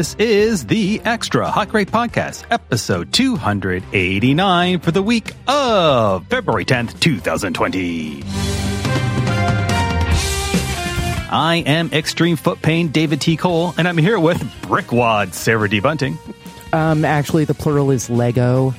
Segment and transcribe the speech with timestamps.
[0.00, 6.98] This is the Extra Hot Great Podcast, episode 289 for the week of February 10th,
[7.00, 8.22] 2020.
[11.30, 13.36] I am Extreme Foot Pain David T.
[13.36, 15.80] Cole, and I'm here with Brickwad Sarah D.
[15.80, 16.16] Bunting,
[16.72, 18.72] Um, actually, the plural is Lego.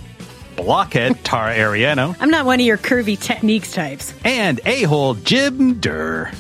[0.56, 4.12] Blockhead Tara Ariano, I'm not one of your curvy techniques types.
[4.26, 6.32] and A-hole Jim Durr.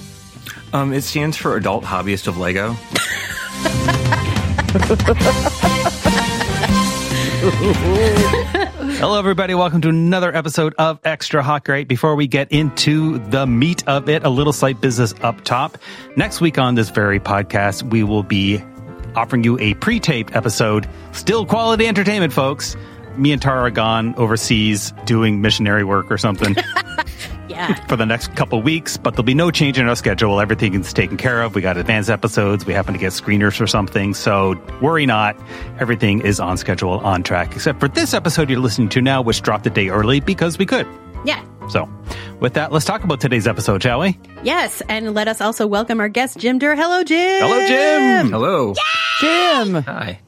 [0.73, 2.75] Um, it stands for Adult Hobbyist of Lego.
[9.01, 9.53] Hello, everybody.
[9.53, 11.89] Welcome to another episode of Extra Hot Great.
[11.89, 15.77] Before we get into the meat of it, a little slight business up top.
[16.15, 18.63] Next week on this very podcast, we will be
[19.13, 20.87] offering you a pre-taped episode.
[21.11, 22.77] Still quality entertainment, folks.
[23.17, 26.55] Me and Tara are gone overseas doing missionary work or something
[27.51, 27.73] Yeah.
[27.87, 30.39] for the next couple weeks, but there'll be no change in our schedule.
[30.39, 31.55] Everything is taken care of.
[31.55, 32.65] We got advanced episodes.
[32.65, 34.13] We happen to get screeners or something.
[34.13, 35.35] So worry not.
[35.79, 39.41] Everything is on schedule, on track, except for this episode you're listening to now, which
[39.41, 40.87] dropped a day early because we could.
[41.25, 41.45] Yeah.
[41.69, 41.87] So
[42.39, 44.17] with that, let's talk about today's episode, shall we?
[44.43, 44.81] Yes.
[44.89, 46.75] And let us also welcome our guest, Jim Durr.
[46.75, 47.41] Hello, Jim.
[47.41, 48.31] Hello, Jim.
[48.31, 48.73] Hello.
[49.19, 49.83] Jim!
[49.83, 50.19] Hi.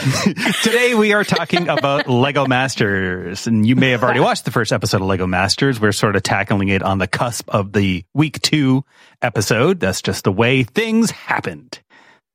[0.62, 4.72] Today we are talking about Lego Masters, and you may have already watched the first
[4.72, 5.78] episode of Lego Masters.
[5.78, 8.84] We're sort of tackling it on the cusp of the week two
[9.20, 9.78] episode.
[9.78, 11.80] That's just the way things happened.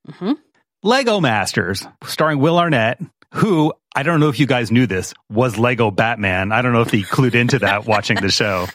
[0.08, 0.34] Mm-hmm.
[0.84, 3.02] Lego Masters, starring Will Arnett,
[3.34, 6.52] who I don't know if you guys knew this was Lego Batman.
[6.52, 8.68] I don't know if he clued into that watching the show.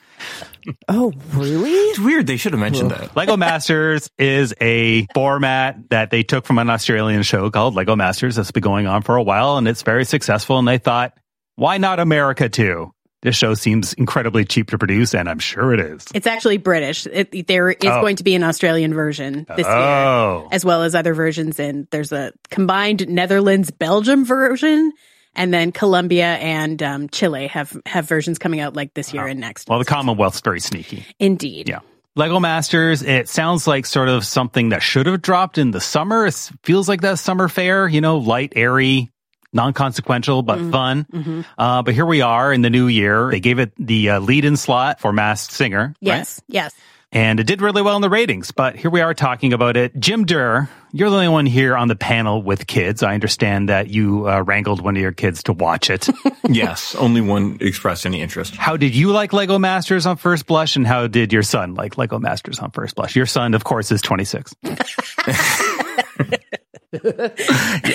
[0.89, 1.71] Oh, really?
[1.71, 2.27] It's weird.
[2.27, 3.15] They should have mentioned that.
[3.15, 8.37] Lego Masters is a format that they took from an Australian show called Lego Masters
[8.37, 10.59] that's been going on for a while and it's very successful.
[10.59, 11.13] And they thought,
[11.57, 12.93] why not America too?
[13.23, 16.07] This show seems incredibly cheap to produce, and I'm sure it is.
[16.15, 17.07] It's actually British.
[17.07, 18.01] It, there is Oh.
[18.01, 20.39] going to be an Australian version this Oh.
[20.41, 21.61] year, as well as other versions.
[21.61, 24.93] And there's a combined Netherlands Belgium version,
[25.37, 29.39] and then Colombia and um, Chile have have versions coming out like this year and
[29.39, 29.69] next.
[29.69, 31.05] Well, the Commonwealth's very sneaky.
[31.19, 31.69] Indeed.
[31.69, 31.81] Yeah.
[32.17, 36.27] Lego Masters, it sounds like sort of something that should have dropped in the summer.
[36.27, 39.11] It feels like that summer fair, you know, light, airy,
[39.53, 41.45] non-consequential, but fun.
[41.59, 43.31] Uh, but here we are in the new year.
[43.31, 45.89] They gave it the uh, lead-in slot for Masked Singer.
[45.89, 45.97] right?
[46.01, 46.41] Yes.
[46.49, 46.75] Yes.
[47.13, 49.99] And it did really well in the ratings, but here we are talking about it.
[49.99, 53.03] Jim Durr, you're the only one here on the panel with kids.
[53.03, 56.09] I understand that you uh, wrangled one of your kids to watch it.
[56.49, 56.95] yes.
[56.95, 58.55] Only one expressed any interest.
[58.55, 61.99] how did you like Lego Masters on first blush, and how did your son like
[61.99, 63.17] Lego Masters on first blush?
[63.17, 64.55] Your son, of course, is 26.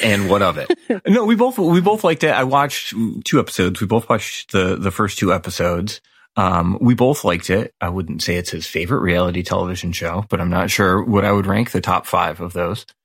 [0.03, 0.71] and what of it?
[1.07, 2.31] No, we both we both liked it.
[2.31, 2.93] I watched
[3.25, 3.81] two episodes.
[3.81, 6.01] We both watched the the first two episodes.
[6.37, 7.73] Um, we both liked it.
[7.79, 11.31] I wouldn't say it's his favorite reality television show, but I'm not sure what I
[11.31, 12.85] would rank the top five of those.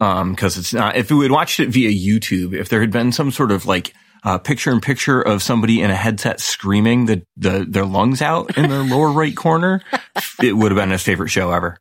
[0.00, 3.10] Um, cause it's not, if we had watched it via YouTube, if there had been
[3.10, 7.26] some sort of like, uh, picture in picture of somebody in a headset screaming the,
[7.36, 9.82] the, their lungs out in the lower right corner,
[10.42, 11.78] it would have been his favorite show ever.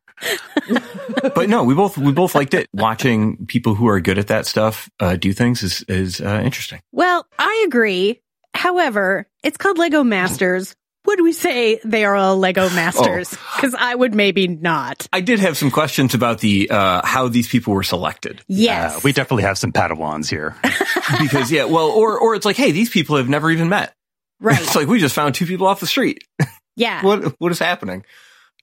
[1.36, 2.68] but no, we both, we both liked it.
[2.74, 6.82] Watching people who are good at that stuff, uh, do things is, is, uh, interesting.
[6.92, 8.22] Well, I agree.
[8.54, 10.76] However, it's called Lego Masters.
[11.06, 13.30] Would we say they are all Lego Masters?
[13.30, 15.08] Because I would maybe not.
[15.14, 18.42] I did have some questions about the, uh, how these people were selected.
[18.48, 18.96] Yes.
[18.96, 20.56] Uh, we definitely have some Padawans here.
[21.22, 23.94] because yeah, well, or or it's like, hey, these people have never even met.
[24.40, 24.60] right.
[24.60, 26.24] It's like we just found two people off the street.
[26.76, 27.02] yeah.
[27.06, 28.04] what what is happening?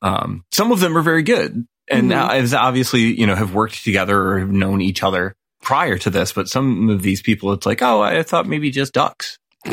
[0.03, 4.21] Um, some of them are very good, and as obviously you know have worked together
[4.21, 6.33] or have known each other prior to this.
[6.33, 9.39] But some of these people, it's like, oh, I thought maybe just ducks.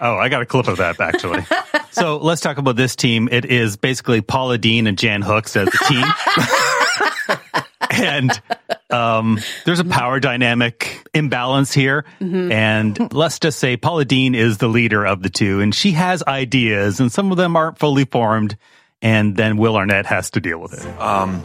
[0.00, 1.46] Oh, I got a clip of that actually.
[1.90, 3.28] so let's talk about this team.
[3.32, 6.04] It is basically Paula Deen and Jan Hooks as the team.
[7.96, 8.42] and
[8.90, 12.04] um, there's a power dynamic imbalance here.
[12.20, 16.22] And let's just say Paula Deen is the leader of the two, and she has
[16.26, 18.56] ideas, and some of them aren't fully formed.
[19.02, 20.86] And then Will Arnett has to deal with it.
[21.00, 21.42] Um,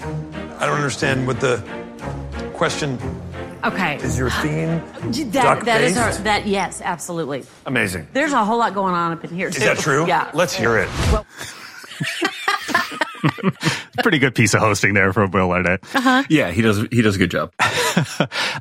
[0.60, 1.58] I don't understand what the
[2.54, 2.98] question
[3.64, 3.98] Okay.
[3.98, 4.18] is.
[4.18, 4.82] Your theme
[5.32, 6.24] That, that is our, duck-based?
[6.24, 7.44] that, yes, absolutely.
[7.66, 8.08] amazing.
[8.14, 9.50] There's a whole lot going on up in here.
[9.50, 10.08] Is that true?
[10.08, 10.32] Yeah.
[10.34, 10.90] Let's hear it.
[14.04, 15.82] Pretty good piece of hosting there from Will Arnett.
[16.30, 17.54] Yeah, he does he does a good job.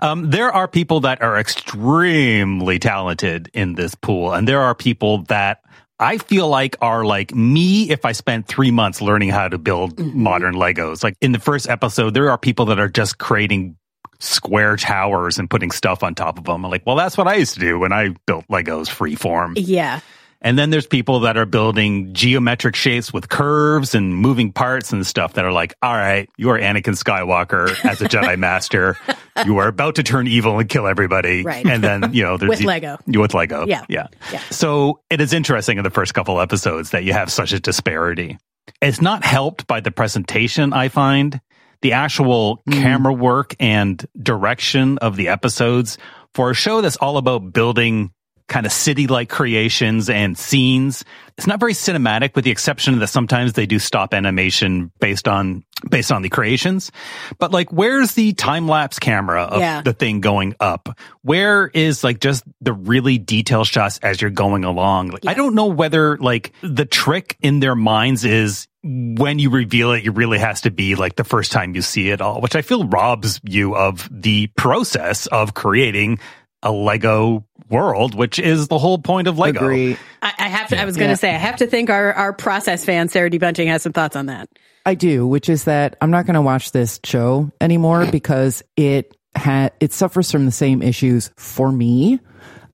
[0.03, 5.23] Um, there are people that are extremely talented in this pool, and there are people
[5.25, 5.63] that
[6.01, 9.99] I feel like are like me if I spent three months learning how to build
[9.99, 11.05] modern Legos.
[11.05, 13.77] Like in the first episode, there are people that are just creating
[14.19, 16.65] square towers and putting stuff on top of them.
[16.65, 19.55] I'm like, well, that's what I used to do when I built Legos freeform.
[19.57, 20.01] Yeah.
[20.43, 25.07] And then there's people that are building geometric shapes with curves and moving parts and
[25.07, 28.97] stuff that are like, all right, you are Anakin Skywalker as a Jedi Master.
[29.45, 31.43] You are about to turn evil and kill everybody.
[31.43, 31.67] Right.
[31.67, 32.99] And then, you know, there's With Lego.
[33.07, 33.67] With Lego.
[33.67, 33.85] Yeah.
[33.89, 34.07] Yeah.
[34.33, 34.41] Yeah.
[34.51, 38.39] So it is interesting in the first couple episodes that you have such a disparity.
[38.81, 41.41] It's not helped by the presentation, I find.
[41.83, 42.75] The actual mm.
[42.75, 45.99] camera work and direction of the episodes
[46.35, 48.13] for a show that's all about building
[48.51, 51.05] kind of city like creations and scenes.
[51.39, 55.65] It's not very cinematic with the exception that sometimes they do stop animation based on
[55.89, 56.93] based on the creations.
[57.39, 59.81] But like where's the time lapse camera of Yeah.
[59.81, 60.99] the thing going up?
[61.23, 65.09] Where is like just the really detailed shots as you're going along?
[65.11, 69.93] Like I don't know whether like the trick in their minds is when you reveal
[69.93, 72.57] it, it really has to be like the first time you see it all, which
[72.57, 76.19] I feel robs you of the process of creating
[76.63, 79.61] a Lego world, which is the whole point of Lego.
[79.61, 79.97] Agree.
[80.23, 80.81] I, I have to.
[80.81, 81.17] I was going to Yeah.
[81.17, 84.17] say I have to think our our process fan Sarah D Bunting has some thoughts
[84.17, 84.49] on that.
[84.87, 89.17] I do, which is that I'm not going to watch this show anymore because it
[89.37, 92.19] ha- it suffers from the same issues for me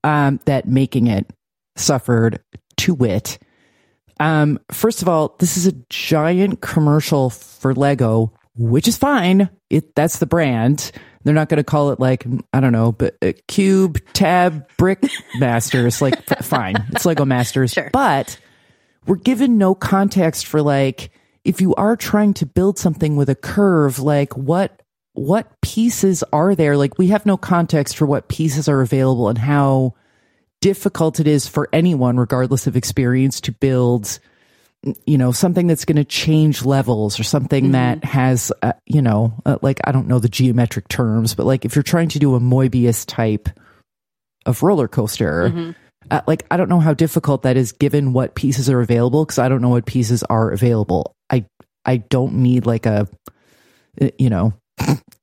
[0.04, 1.30] um, that making it
[1.76, 2.40] suffered.
[2.80, 3.38] To wit,
[4.20, 9.48] um, first of all, this is a giant commercial for Lego, which is fine.
[9.70, 10.92] It that's the brand.
[11.26, 15.04] They're not going to call it like I don't know, but uh, Cube Tab Brick
[15.40, 16.00] Masters.
[16.00, 17.90] Like f- fine, it's Lego Masters, Sure.
[17.92, 18.38] but
[19.06, 21.10] we're given no context for like
[21.44, 24.82] if you are trying to build something with a curve like what
[25.14, 29.38] what pieces are there like we have no context for what pieces are available and
[29.38, 29.94] how
[30.60, 34.18] difficult it is for anyone regardless of experience to build
[35.04, 39.34] you know something that's going to change levels or something that has uh, you know
[39.44, 42.34] uh, like i don't know the geometric terms but like if you're trying to do
[42.34, 43.48] a moebius type
[44.44, 45.74] of roller coaster
[46.10, 49.38] uh, like i don't know how difficult that is given what pieces are available because
[49.38, 51.14] i don't know what pieces are available.
[51.30, 51.46] I
[51.84, 53.08] i don't need like a
[54.00, 54.52] uh, you know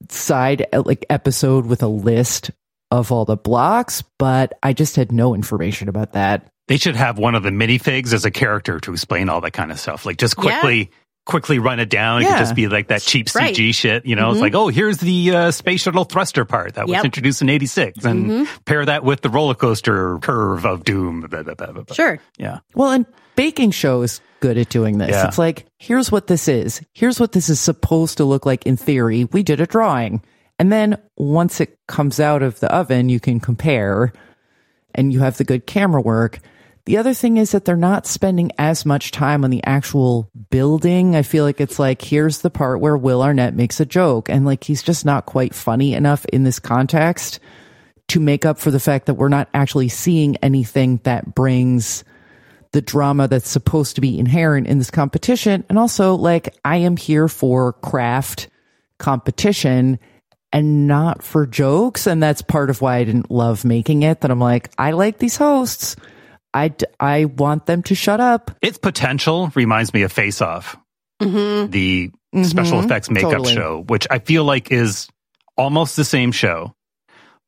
[0.10, 2.52] side uh, like episode with a list
[2.92, 7.18] of all the blocks but i just had no information about that They should have
[7.18, 10.06] one of the minifigs as a character to explain all that kind of stuff.
[10.06, 10.42] Like just Yeah.
[10.62, 10.92] quickly,
[11.26, 12.22] quickly run it down.
[12.22, 13.54] It could just be like that cheap CG Right.
[13.56, 13.72] Mm-hmm.
[13.72, 14.06] shit.
[14.06, 17.00] You know, it's like, oh, here's the uh, space shuttle thruster part that was Yep.
[17.00, 17.06] Mm-hmm.
[17.06, 21.22] introduced in 86 and pair that with the roller coaster curve of doom.
[21.22, 21.96] Blah, blah, blah, blah, blah.
[21.96, 22.20] Sure.
[22.38, 22.60] Yeah.
[22.76, 23.06] Well, and
[23.36, 25.10] baking show is good at doing this.
[25.12, 25.28] Yeah.
[25.28, 26.82] It's like, here's what this is.
[26.94, 29.26] Here's what this is supposed to look like in theory.
[29.26, 30.22] We did a drawing.
[30.60, 34.14] And then once it comes out of the oven, you can compare
[34.96, 36.40] and you have the good camera work.
[36.86, 41.16] The other thing is that they're not spending as much time on the actual building.
[41.16, 44.30] I feel like it's like, here's the part where Will Arnett makes a joke.
[44.30, 47.40] And like, he's just not quite funny enough in this context
[48.10, 52.04] to make up for the fact that we're not actually seeing anything that brings
[52.74, 55.64] the drama that's supposed to be inherent in this competition.
[55.70, 58.50] And also, like, I am here for craft
[58.98, 60.00] competition
[60.52, 62.08] and not for jokes.
[62.08, 64.20] And that's part of why I didn't love making it.
[64.20, 65.96] That I'm like, I like these hosts.
[66.54, 68.52] I, d- I want them to shut up.
[68.62, 70.78] Its potential reminds me of Face Off,
[71.22, 71.72] mm-hmm.
[71.72, 72.44] the mm-hmm.
[72.44, 73.54] special effects makeup Totally.
[73.54, 75.08] show, which I feel like is
[75.58, 76.74] almost the same show,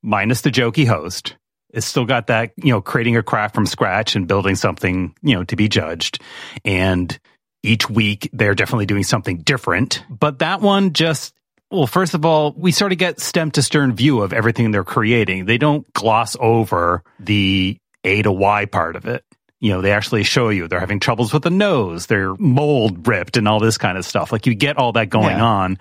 [0.01, 1.35] minus the jokey host.
[1.73, 5.35] It's still got that, you know, creating a craft from scratch and building something, you
[5.35, 6.21] know, to be judged.
[6.63, 7.17] And
[7.63, 10.03] each week they're definitely doing something different.
[10.09, 11.33] But that one just,
[11.71, 14.85] well, first of all, we sort of get stem to stern view of everything they're
[14.85, 15.45] creating.
[15.45, 19.23] They don't gloss over the A to Y part of it.
[19.59, 23.35] You know, they actually show you they're having troubles with the nose, their mold ripped
[23.37, 24.31] and all this kind of stuff.
[24.31, 25.43] Like you get all that going Yeah.
[25.43, 25.77] on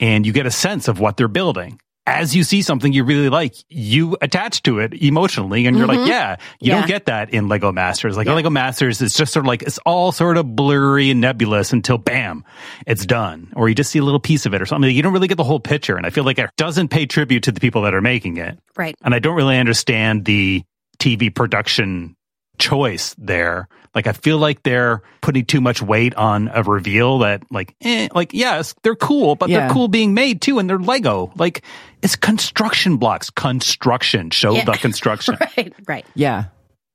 [0.00, 1.78] and you get a sense of what they're building.
[2.06, 5.98] As you see something you really like, you attach to it emotionally and you're like,
[5.98, 6.08] mm-hmm.
[6.08, 6.80] yeah, you Yeah.
[6.80, 8.16] don't get that in Lego Masters.
[8.16, 11.72] Like Lego Masters is just sort of like, it's all sort of blurry and nebulous
[11.72, 12.42] until bam,
[12.86, 13.52] it's done.
[13.54, 14.90] Or you just see a little piece of it or something.
[14.92, 15.96] You don't really get the whole picture.
[15.96, 18.58] And I feel like it doesn't pay tribute to the people that are making it.
[18.76, 18.96] Right.
[19.04, 20.64] And I don't really understand the
[21.00, 22.14] TV production
[22.58, 23.68] choice there.
[23.94, 28.08] Like I feel like they're putting too much weight on a reveal that like eh,
[28.14, 29.60] like yes, they're cool, but Yeah.
[29.60, 31.32] they're cool being made too and they're Lego.
[31.36, 31.64] Like
[32.02, 33.30] it's construction blocks.
[33.30, 34.30] Construction.
[34.30, 34.64] Show Yeah.
[34.66, 35.36] the construction.
[35.56, 35.72] Right.
[35.88, 36.06] Right.
[36.14, 36.44] Yeah.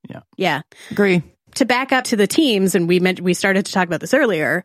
[0.08, 0.20] Yeah.
[0.36, 0.62] Yeah.
[0.90, 1.22] Agree.
[1.56, 4.14] to back up to the teams, and we meant we started to talk about this
[4.14, 4.62] earlier.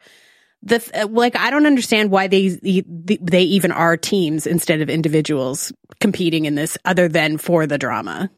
[0.64, 5.72] The uh, like, I don't understand why they they even are teams instead of individuals
[6.00, 8.30] competing in this, other than for the drama.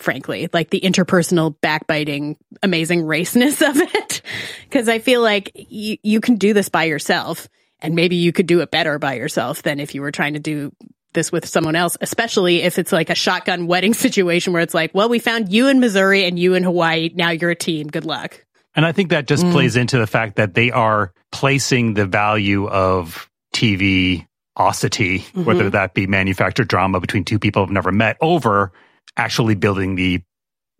[0.00, 4.22] Frankly, like the interpersonal backbiting, amazing raceness of it,
[4.64, 7.48] because I feel like you you can do this by yourself,
[7.80, 10.40] and maybe you could do it better by yourself than if you were trying to
[10.40, 10.72] do
[11.12, 14.94] this with someone else, especially if it's like a shotgun wedding situation where it's like,
[14.94, 17.10] well, we found you in Missouri and you in Hawaii.
[17.14, 17.88] Now you're a team.
[17.88, 18.44] Good luck.
[18.74, 19.52] And I think that just mm.
[19.52, 24.26] plays into the fact that they are placing the value of TV
[24.56, 25.70] osity, whether mm-hmm.
[25.70, 28.72] that be manufactured drama between two people who've never met, over
[29.16, 30.22] actually building the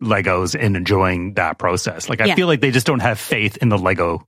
[0.01, 2.09] Legos and enjoying that process.
[2.09, 2.35] Like I Yeah.
[2.35, 4.25] feel like they just don't have faith in the Lego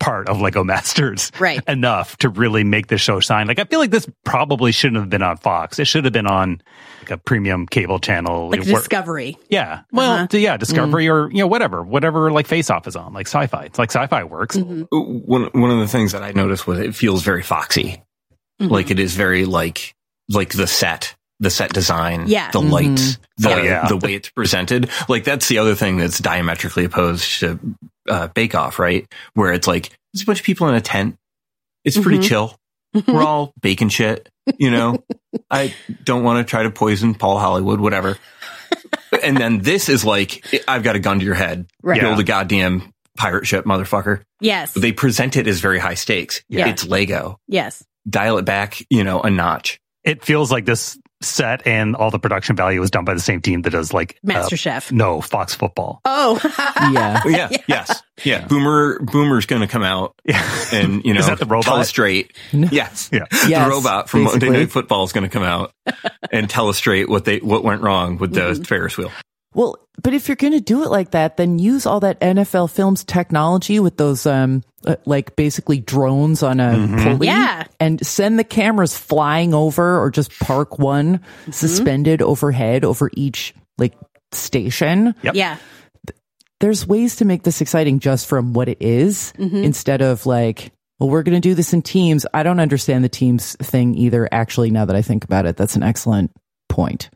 [0.00, 1.62] part of Lego Masters Right.
[1.68, 3.46] enough to really make the show shine.
[3.46, 5.78] Like I feel like this probably shouldn't have been on Fox.
[5.78, 6.62] It should have been on
[7.02, 8.48] like a premium cable channel.
[8.50, 9.36] Like Where- Discovery.
[9.50, 9.80] yeah.
[9.92, 10.38] Well, Uh-huh.
[10.38, 13.64] yeah, Discovery or, you know, whatever, whatever like Face Off is on, like sci fi.
[13.64, 14.56] It's like sci fi works.
[14.56, 18.02] one one of the things that I noticed was it feels very foxy.
[18.60, 18.72] Mm-hmm.
[18.72, 19.94] Like it is very like
[20.30, 22.50] like the set, the set design, Yeah.
[22.52, 23.88] the lights, the Oh, yeah.
[23.88, 24.88] the way it's presented.
[25.08, 27.58] Like that's the other thing that's diametrically opposed to
[28.08, 29.06] uh, Bake Off, right?
[29.34, 31.16] Where it's like there's a bunch of people in a tent.
[31.84, 32.28] It's pretty Mhm.
[32.28, 32.56] chill.
[33.08, 35.02] We're all baking shit, you know.
[35.50, 35.74] I
[36.04, 38.16] don't want to try to poison Paul Hollywood, whatever.
[39.22, 41.66] and then this is like I've got a gun to your head.
[41.82, 42.00] Right.
[42.00, 44.72] Build a goddamn pirate ship, motherfucker Yes.
[44.74, 46.42] they present it as very high stakes.
[46.48, 46.68] Yeah.
[46.68, 47.38] It's Lego.
[47.48, 47.82] yes.
[48.08, 49.80] Dial it back, you know, a notch.
[50.04, 53.40] It feels like this set and all the production value was done by the same
[53.40, 54.92] team that does like uh, Master Chef.
[54.92, 56.00] no Fox football.
[56.04, 56.40] Oh.
[56.94, 57.22] Yeah.
[57.24, 58.46] Oh, yeah, yes, yeah.
[58.46, 60.14] Boomer, Boomer's going to come out
[60.72, 61.64] and you know Is that the robot?
[61.64, 62.32] tell us straight.
[62.52, 63.24] Yes, Yeah.
[63.48, 64.58] Yes, the robot from Monday basically.
[64.58, 65.72] Night Football is going to come out
[66.30, 68.62] and tell us straight what they what went wrong with the Mm-hmm.
[68.64, 69.10] Ferris wheel.
[69.54, 72.70] Well, but if you're going to do it like that, then use all that NFL
[72.70, 77.28] Films technology with those, um, uh, like basically drones on a pulley.
[77.28, 77.64] Yeah.
[77.78, 81.20] And send the cameras flying over or just park one
[81.50, 83.94] suspended overhead over each like
[84.32, 85.14] station.
[85.22, 85.34] Yep.
[85.36, 85.58] Yeah.
[86.60, 91.10] There's ways to make this exciting just from what it is instead of like, well,
[91.10, 92.24] we're going to do this in teams.
[92.32, 94.28] I don't understand the teams thing either.
[94.32, 96.30] Actually, now that I think about it, that's an excellent
[96.68, 97.10] point.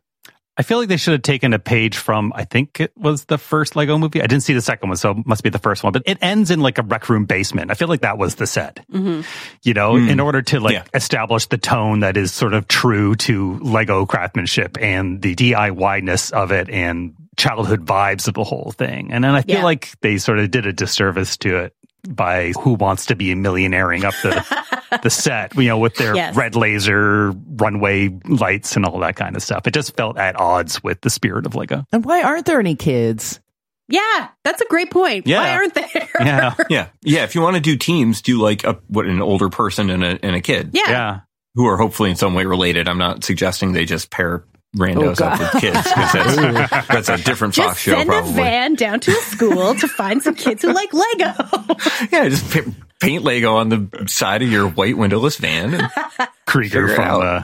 [0.58, 3.38] I feel like they should have taken a page from, I think it was the
[3.38, 4.20] first Lego movie.
[4.20, 6.18] I didn't see the second one, so it must be the first one, but it
[6.20, 7.70] ends in like a rec room basement.
[7.70, 9.20] I feel like that was the set, mm-hmm.
[9.62, 10.20] you know, in hmm.
[10.20, 10.84] order to like Yeah.
[10.92, 16.50] establish the tone that is sort of true to Lego craftsmanship and the DIY-ness of
[16.50, 19.12] it and childhood vibes of the whole thing.
[19.12, 19.62] And then I feel Yeah.
[19.62, 21.74] like they sort of did a disservice to it
[22.08, 26.14] by who wants to be a millionairing up the the set, you know, with their
[26.14, 26.36] Yes.
[26.36, 29.66] red laser runway lights and all that kind of stuff.
[29.66, 31.84] It just felt at odds with the spirit of Lego.
[31.92, 33.40] And why aren't there any kids?
[33.88, 34.28] Yeah.
[34.44, 35.26] That's a great point.
[35.26, 35.40] Yeah.
[35.40, 36.08] Why aren't there?
[36.20, 36.54] Yeah.
[36.70, 37.24] Yeah, yeah.
[37.24, 40.18] If you want to do teams, do like a what an older person and a
[40.24, 40.90] and a kid Yeah.
[40.90, 41.20] Yeah.
[41.54, 42.88] who are hopefully in some way related.
[42.88, 44.44] I'm not suggesting they just pair
[44.76, 45.38] randos Oh, up God.
[45.40, 48.30] with kids 'cause that's, that's a different Just Fox show send probably.
[48.32, 51.32] a van down to a school to find some kids who like Lego.
[52.12, 52.70] Yeah, just pa-
[53.00, 55.74] paint Lego on the side of your white windowless van.
[55.74, 55.90] And,
[56.46, 57.42] Krieger from uh,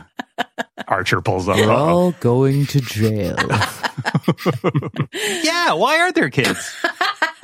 [0.88, 1.57] Archer pulls up.
[1.57, 3.37] We're all going to jail.
[5.43, 6.73] yeah, why aren't there kids?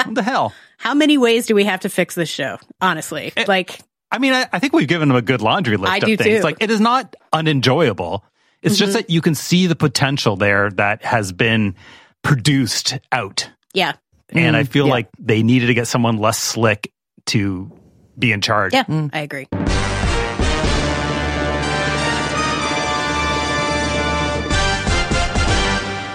[0.04, 0.52] what the hell?
[0.78, 2.58] How many ways do we have to fix this show?
[2.80, 5.98] Honestly, like I mean, I, I think we've given them a good laundry list I
[5.98, 6.38] of do things.
[6.40, 6.42] too.
[6.42, 8.24] Like, it is not unenjoyable.
[8.62, 9.00] It's just mm-hmm.
[9.00, 11.74] that you can see the potential there that has been
[12.22, 13.50] produced out.
[13.72, 13.92] yeah,
[14.28, 14.70] And I mm-hmm.
[14.70, 14.92] feel yeah.
[14.92, 16.92] like they needed to get someone less slick
[17.26, 17.72] to
[18.18, 18.74] be in charge.
[18.74, 19.08] yeah, mm.
[19.14, 19.46] I agree.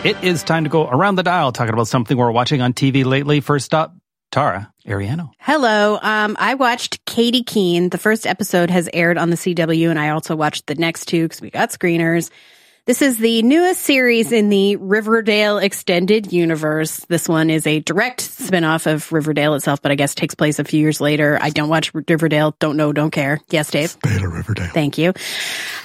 [0.05, 3.03] It is time to go around the dial talking about something we're watching on TV
[3.03, 3.39] lately.
[3.39, 3.95] First up,
[4.31, 5.31] Tara Ariano.
[5.39, 5.97] Hello.
[5.99, 7.87] Um, I watched Katy Keene.
[7.91, 11.23] The first episode has aired on the CW, and I also watched the next two
[11.23, 12.29] because we got screeners.
[12.85, 16.97] This is the newest series in the Riverdale extended universe.
[17.09, 20.63] This one is a direct spinoff of Riverdale itself, but I guess takes place a
[20.63, 21.39] few years later.
[21.41, 22.55] I don't watch Riverdale.
[22.59, 22.93] Don't know.
[22.93, 23.41] Don't care.
[23.49, 23.97] Yes, Dave.
[24.03, 24.69] Beta Riverdale.
[24.71, 25.13] Thank you.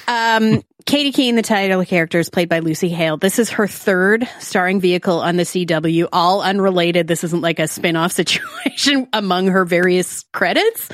[0.07, 3.17] Um, Katy Keene, the title character, is played by Lucy Hale.
[3.17, 7.07] This is her third starring vehicle on the CW, all unrelated.
[7.07, 10.89] This isn't like a spin-off situation among her various credits.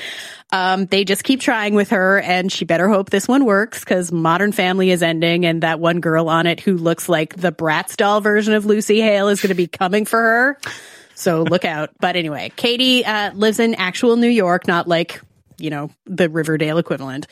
[0.52, 4.14] Um, they just keep trying with her and she better hope this one works because
[4.14, 7.98] Modern Family is ending and that one girl on it who looks like the Bratz
[7.98, 10.60] doll version of Lucy Hale is going to be coming for her.
[11.16, 11.90] So look out.
[12.00, 15.20] But anyway, Katy uh, lives in actual New York, not like,
[15.58, 17.28] you know, the Riverdale equivalent.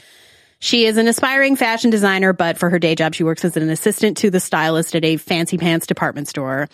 [0.59, 3.69] She is an aspiring fashion designer, but for her day job, she works as an
[3.69, 6.67] assistant to the stylist at a fancy pants department store.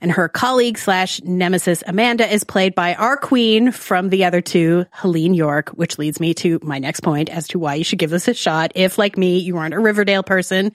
[0.00, 4.86] And her colleague slash nemesis, Amanda, is played by our queen from the other two,
[4.94, 8.10] Heléne Yorke, which leads me to my next point as to why you should give
[8.10, 8.72] this a shot.
[8.76, 10.72] If, like me, you aren't a Riverdale person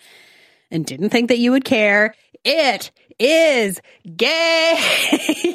[0.72, 3.80] and didn't think that you would care, it is
[4.18, 4.78] gay,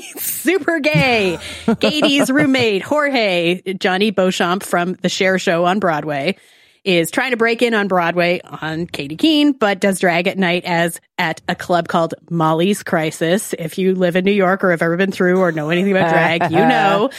[0.16, 1.38] super gay.
[1.80, 6.36] Katy's roommate, Jorge, Jonny Beauchamp from The Cher Show on Broadway,
[6.84, 10.64] is trying to break in on Broadway on Katy Keene, but does drag at night
[10.64, 13.54] as at a club called Molly's Crisis.
[13.58, 16.10] If you live in New York or have ever been through or know anything about
[16.10, 17.10] drag, you know.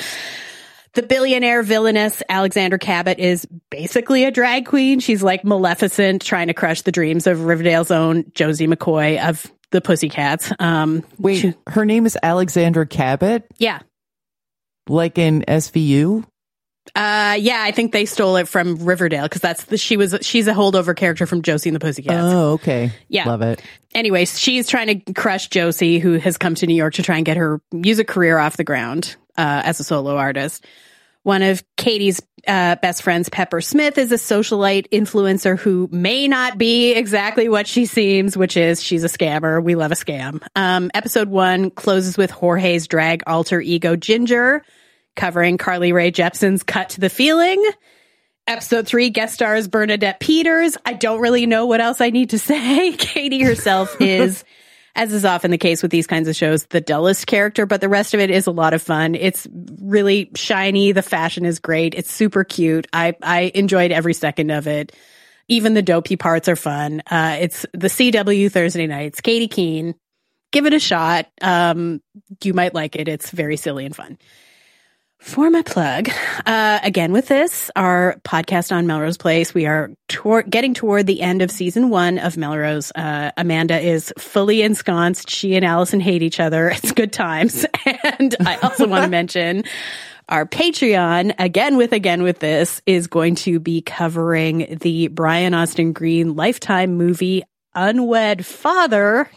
[0.93, 4.99] The billionaire villainess Alexander Cabot is basically a drag queen.
[4.99, 9.81] She's like Maleficent trying to crush the dreams of Riverdale's own Josie McCoy of the
[9.81, 10.51] Pussycats.
[10.57, 13.79] Um, Wait, she- her name is Alexandra Cabot, yeah.
[14.87, 16.25] like in SVU.
[16.95, 20.47] Uh, yeah, I think they stole it from Riverdale because that's the, she was, she's
[20.47, 22.33] a holdover character from Josie and the Pussycats.
[22.33, 22.91] Oh, okay.
[23.07, 23.27] Yeah.
[23.27, 23.61] love it.
[23.93, 27.25] Anyways, she's trying to crush Josie, who has come to New York to try and
[27.25, 30.65] get her music career off the ground uh, as a solo artist.
[31.23, 36.57] One of Katy's uh, best friends, Pepper Smith, is a socialite influencer who may not
[36.57, 39.61] be exactly what she seems, which is she's a scammer.
[39.61, 40.41] We love a scam.
[40.55, 44.63] Um, episode one closes with Jorge's drag alter ego Ginger,
[45.19, 47.63] covering Carly Rae Jepsen's "Cut to the Feeling."
[48.47, 50.77] Episode three guest stars Bernadette Peters.
[50.85, 52.93] I don't really know what else I need to say.
[52.93, 54.45] Katy herself is,
[54.95, 57.89] as is often the case with these kinds of shows, the dullest character, but the
[57.89, 59.13] rest of it is a lot of fun.
[59.13, 59.45] It's
[59.81, 60.93] really shiny.
[60.93, 61.95] The fashion is great.
[61.95, 62.87] It's super cute.
[62.93, 64.95] I, I enjoyed every second of it.
[65.49, 67.03] Even the dopey parts are fun.
[67.11, 69.19] Uh, it's the CW Thursday nights.
[69.19, 69.95] Katy Keene.
[70.51, 71.27] Give it a shot.
[71.41, 72.01] Um,
[72.41, 73.07] you might like it.
[73.07, 74.17] It's very silly and fun.
[75.19, 76.09] For my plug,
[76.45, 81.21] uh, again with this, our podcast on Melrose Place, we are tor- getting toward the
[81.21, 82.91] end of season one of Melrose.
[82.95, 85.29] Uh, Amanda is fully ensconced.
[85.29, 86.69] She and Allison hate each other.
[86.79, 87.65] It's good times.
[88.19, 89.63] And I also want to mention
[90.29, 95.91] our Patreon, again with again with this, is going to be covering the Brian Austin
[95.91, 97.43] Green Lifetime movie
[97.75, 99.29] Unwed Father.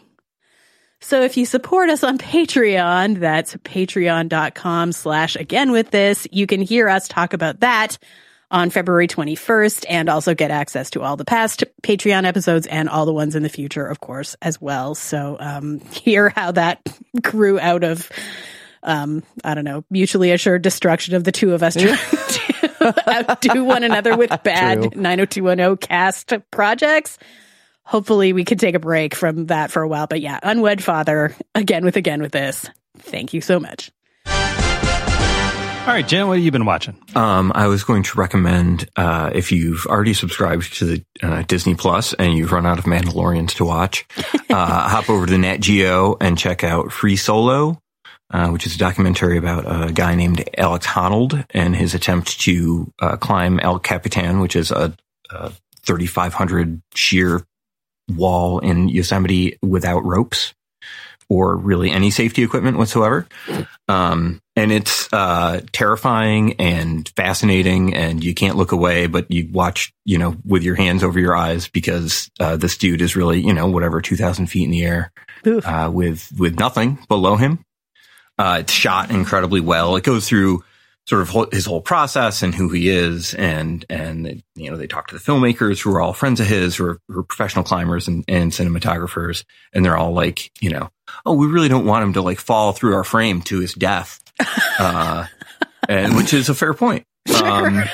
[1.02, 6.28] So if you support us on Patreon, that's patreon.com slash again with this.
[6.30, 7.98] You can hear us talk about that
[8.52, 13.04] on February 21st and also get access to all the past Patreon episodes and all
[13.04, 14.94] the ones in the future, of course, as well.
[14.94, 16.80] So, um, hear how that
[17.20, 18.08] grew out of,
[18.84, 21.96] um, I don't know, mutually assured destruction of the two of us trying
[22.78, 25.02] to outdo one another with bad True.
[25.02, 27.18] 90210 cast projects
[27.84, 30.06] hopefully we could take a break from that for a while.
[30.06, 32.68] But yeah, unwed father again with again with this.
[32.98, 33.90] Thank you so much.
[35.82, 36.96] All right, Jen, what have you been watching?
[37.16, 41.74] Um, I was going to recommend uh, if you've already subscribed to the uh, Disney
[41.74, 44.06] Plus and you've run out of Mandalorians to watch,
[44.48, 47.82] uh, hop over to Nat Geo and check out Free Solo,
[48.30, 52.92] uh, which is a documentary about a guy named Alex Honnold and his attempt to
[53.00, 54.94] uh, climb El Capitan, which is a,
[55.30, 55.52] a
[55.84, 57.44] 3,500 sheer
[58.16, 60.54] wall in Yosemite without ropes
[61.28, 63.26] or really any safety equipment whatsoever.
[63.88, 69.94] Um, and it's uh, terrifying and fascinating, and you can't look away, but you watch,
[70.04, 73.54] you know, with your hands over your eyes because uh, this dude is really, you
[73.54, 75.10] know, whatever, 2,000 feet in the air
[75.64, 77.64] uh, with, with nothing below him.
[78.38, 79.96] Uh, it's shot incredibly well.
[79.96, 80.64] It goes through
[81.06, 83.34] sort of whole- his whole process and who he is.
[83.34, 86.46] And, and, they, you know, they talk to the filmmakers who are all friends of
[86.46, 89.44] his, who are, who are professional climbers and, and cinematographers.
[89.72, 90.90] And they're all like, you know,
[91.26, 94.20] oh, we really don't want him to like fall through our frame to his death.
[94.78, 95.26] Uh,
[95.88, 97.06] and which is a fair point.
[97.44, 97.84] Um,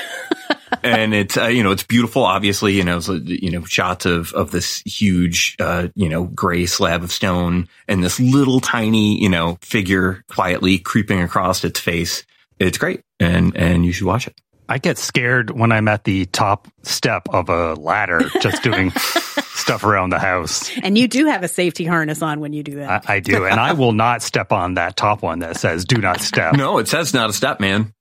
[0.82, 4.32] and it's, uh, you know, it's beautiful, obviously, you know, so, you know, shots of,
[4.32, 9.28] of this huge, uh, you know, gray slab of stone and this little tiny, you
[9.28, 12.24] know, figure quietly creeping across its face.
[12.58, 13.02] It's great.
[13.20, 14.34] And, and you should watch it.
[14.68, 19.82] I get scared when I'm at the top step of a ladder just doing stuff
[19.82, 20.70] around the house.
[20.82, 23.08] And you do have a safety harness on when you do that.
[23.08, 23.46] I, I do.
[23.46, 26.54] And I will not step on that top one that says do not step.
[26.54, 27.94] No, it says not a step, man.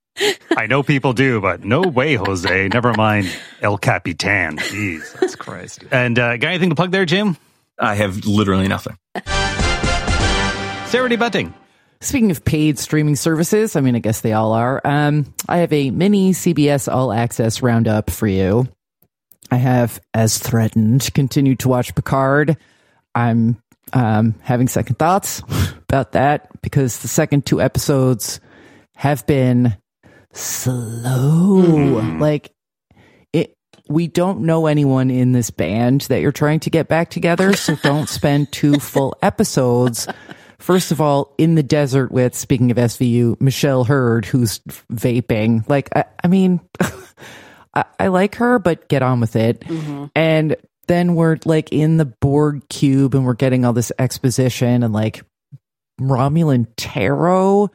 [0.56, 2.68] I know people do, but no way, Jose.
[2.68, 4.58] Never mind El Capitan.
[4.58, 5.84] Jesus Christ.
[5.90, 7.36] And uh, got anything to plug there, Jim?
[7.78, 8.98] I have literally nothing.
[10.86, 11.16] Sarah D.
[11.16, 11.54] Bunting.
[12.00, 14.80] Speaking of paid streaming services, I mean, I guess they all are.
[14.84, 18.68] Um, I have a mini CBS All Access roundup for you.
[19.50, 22.56] I have, as threatened, continued to watch Picard.
[23.14, 23.60] I'm
[23.92, 25.42] um, having second thoughts
[25.88, 28.40] about that because the second two episodes
[28.94, 29.76] have been
[30.32, 32.00] slow.
[32.18, 32.52] Like
[33.32, 33.56] it,
[33.88, 37.76] we don't know anyone in this band that you're trying to get back together, so
[37.82, 40.06] don't spend two full episodes.
[40.58, 44.58] First of all, in the desert with, speaking of SVU, Michelle Hurd, who's
[44.92, 45.68] vaping.
[45.68, 46.60] Like, I, I mean,
[47.74, 49.60] I, I like her, but get on with it.
[49.60, 50.06] Mm-hmm.
[50.16, 50.56] And
[50.88, 55.22] then we're like in the Borg cube and we're getting all this exposition and like
[56.00, 57.70] Romulan tarot.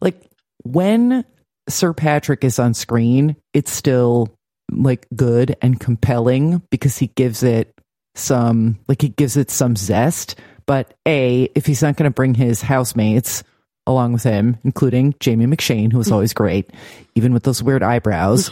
[0.00, 0.22] Like
[0.62, 1.24] when
[1.68, 4.32] Sir Patrick is on screen, it's still
[4.70, 7.72] like good and compelling because he gives it
[8.14, 10.36] some like he gives it some zest.
[10.66, 13.44] But A, if he's not going to bring his housemates
[13.86, 16.70] along with him, including Jamie McShane, who was always great,
[17.14, 18.50] even with those weird eyebrows.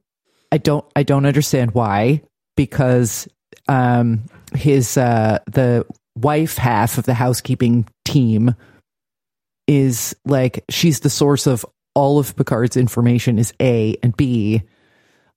[0.52, 2.22] I don't I don't understand why
[2.56, 3.26] because
[3.68, 8.54] um his uh the wife half of the housekeeping team
[9.66, 14.62] is like she's the source of all of Picard's information is A and B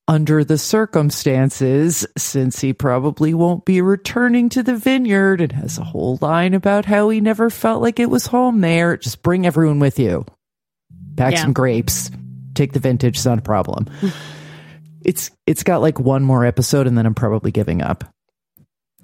[0.08, 5.42] under the circumstances since he probably won't be returning to the vineyard.
[5.42, 8.98] And has a whole line about how he never felt like it was home there.
[8.98, 10.26] Just bring everyone with you.
[11.18, 11.42] Pack Yeah.
[11.42, 12.12] some grapes.
[12.54, 13.16] Take the vintage.
[13.18, 13.88] It's not a problem.
[15.04, 18.06] It's it's got like one more episode and then i'm probably giving up.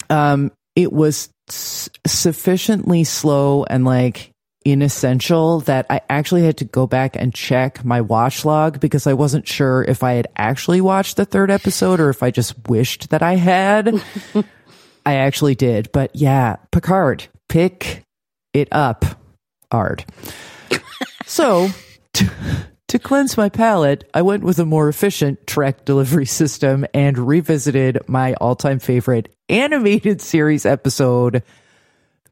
[0.10, 4.31] Um it was s- sufficiently slow and like
[4.64, 9.14] inessential that i actually had to go back and check my watch log because i
[9.14, 13.10] wasn't sure if i had actually watched the third episode or if i just wished
[13.10, 14.02] that i had.
[15.04, 18.04] I actually did but yeah picard pick
[18.54, 19.04] it up
[19.72, 20.06] hard
[21.26, 21.70] so
[22.14, 22.30] to,
[22.92, 28.00] to cleanse my palate, I went with a more efficient Trek delivery system and revisited
[28.10, 31.42] my all time favorite animated series episode,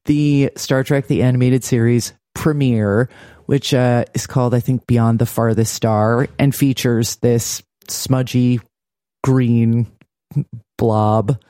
[0.05, 3.09] the Star Trek The Animated Series premiere,
[3.45, 8.61] which uh, is called, I think, Beyond the Farthest Star and features this smudgy
[9.23, 9.87] green
[10.77, 11.41] blob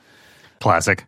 [0.60, 1.06] Classic.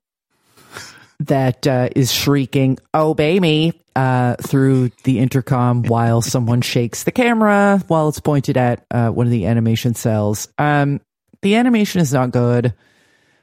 [1.20, 7.82] that uh, is shrieking "Obey me!" uh, through the intercom while someone shakes the camera
[7.88, 10.48] while it's pointed at uh, one of the animation cells.
[10.58, 11.00] Um,
[11.42, 12.74] the animation is not good,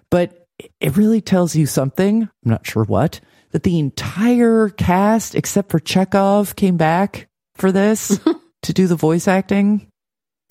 [0.09, 0.47] but
[0.79, 2.23] it really tells you something.
[2.23, 3.19] I'm not sure what.
[3.51, 8.19] That the entire cast, except for Chekhov, came back for this
[8.61, 9.87] to do the voice acting,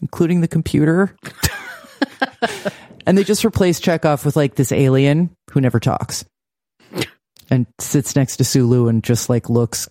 [0.01, 1.17] including the computer.
[3.07, 6.25] and they just replaced Chekhov with like this alien who never talks
[7.51, 9.89] and sits next to Sulu and just like looks,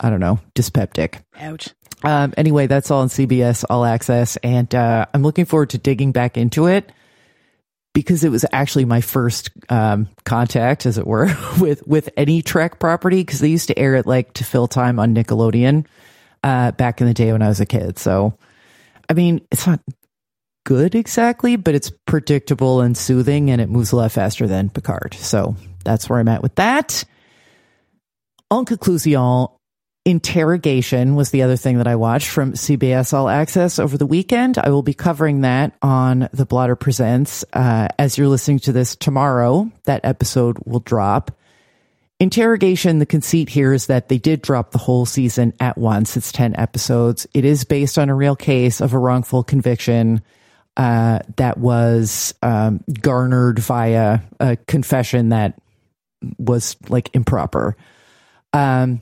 [0.00, 1.20] I don't know, dyspeptic.
[1.38, 1.68] Ouch.
[2.02, 6.12] Um, anyway, that's all on CBS All Access, and uh, I'm looking forward to digging
[6.12, 6.92] back into it
[7.96, 12.78] because it was actually my first um, contact, as it were, with with any Trek
[12.78, 15.86] property because they used to air it like to fill time on Nickelodeon
[16.44, 17.98] uh, back in the day when I was a kid.
[17.98, 18.36] So,
[19.08, 19.80] I mean, it's not
[20.66, 25.14] good exactly, but it's predictable and soothing, and it moves a lot faster than Picard.
[25.14, 27.02] So that's where I'm at with that.
[28.52, 29.46] En conclusion,
[30.06, 34.56] Interrogation was the other thing that I watched from CBS All Access over the weekend.
[34.56, 37.44] I will be covering that on The Blotter Presents.
[37.52, 41.32] Uh, as you're listening to this tomorrow, that episode will drop.
[42.20, 46.16] Interrogation, the conceit here is that they did drop the whole season at once.
[46.16, 47.26] It's 10 episodes.
[47.34, 50.22] It is based on a real case of a wrongful conviction
[50.76, 55.60] uh, that was um, garnered via a confession that
[56.38, 57.76] was like improper.
[58.52, 59.00] Um,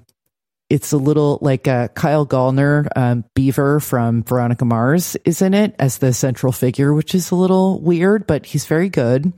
[0.70, 5.74] it's a little like uh, Kyle Gallner, um, Beaver from Veronica Mars, is in it
[5.78, 9.32] as the central figure, which is a little weird, but he's very good.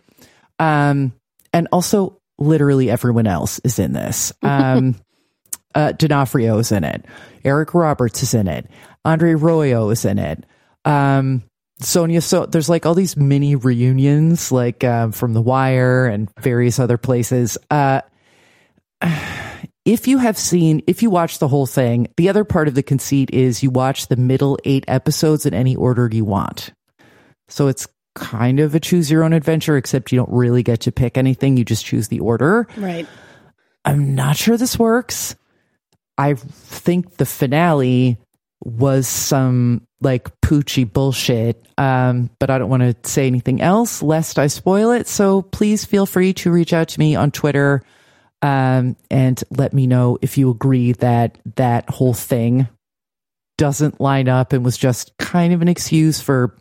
[0.59, 1.13] Um,
[1.53, 4.33] and also, literally everyone else is in this.
[4.43, 4.97] Um,
[5.75, 7.05] uh, D'Onofrio is in it.
[7.45, 8.67] Eric Roberts is in it.
[9.05, 10.45] Andre Royo is in it.
[10.87, 11.43] Um,
[11.81, 16.79] Sonia, so there's like all these mini reunions, like um, from The Wire and various
[16.79, 17.59] other places.
[17.71, 18.01] Uh,
[19.87, 22.83] if you have seen, if you watch the whole thing, the other part of the
[22.83, 26.73] conceit is you watch the middle eight episodes in any order you want.
[27.49, 30.93] So it's kind of a choose your own adventure, except you don't really get to
[30.93, 31.57] pick anything.
[31.57, 32.67] You just choose the order.
[32.77, 33.07] Right.
[33.85, 35.37] I'm not sure this works.
[36.19, 38.19] I think the finale
[38.65, 41.65] was some like poochy bullshit.
[41.79, 45.07] Um, but I don't want to say anything else lest I spoil it.
[45.07, 47.85] So please feel free to reach out to me on Twitter
[48.47, 52.69] um, and let me know if you agree that that whole thing
[53.59, 56.55] doesn't line up and was just kind of an excuse for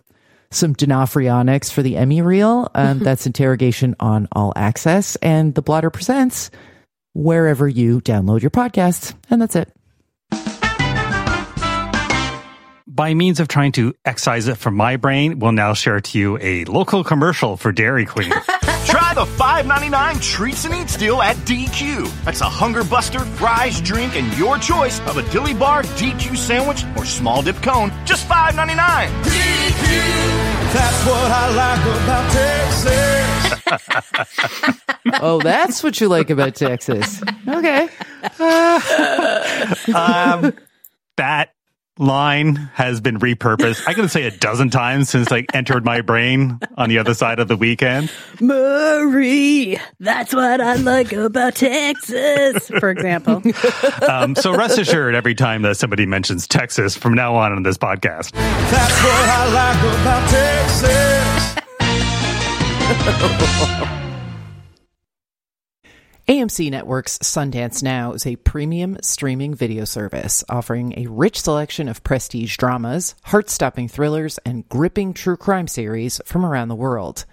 [0.49, 2.71] some D'Onofrionics for the Emmy reel.
[2.73, 6.49] Um, that's interrogation on all access and the blotter presents
[7.13, 9.13] wherever you download your podcasts.
[9.29, 9.71] And that's it.
[12.95, 16.37] By means of trying to excise it from my brain, we'll now share to you
[16.39, 18.29] a local commercial for Dairy Queen.
[18.85, 22.23] Try the $5.99 Treats and Eats deal at DQ.
[22.23, 26.85] That's a hunger buster, fries, drink, and your choice of a dilly bar, DQ sandwich,
[26.95, 27.91] or small dip cone.
[28.05, 28.77] Just $5.99.
[30.71, 32.95] That's what I like about Texas.
[35.21, 37.21] Oh, that's what you like about Texas.
[37.47, 37.87] Okay.
[39.93, 40.51] um,
[41.15, 41.53] that
[41.97, 43.87] line has been repurposed.
[43.87, 47.39] I can say a dozen times since like entered my brain on the other side
[47.39, 48.11] of the weekend.
[48.41, 53.41] Murray, that's what I like about Texas, for example.
[54.07, 57.77] Um, so rest assured, every time that somebody mentions Texas from now on in this
[57.77, 60.29] podcast, That's what I like about
[63.89, 64.01] Texas.
[66.27, 72.03] AMC Network's Sundance Now is a premium streaming video service offering a rich selection of
[72.03, 77.25] prestige dramas, heart stopping thrillers, and gripping true crime series from around the world.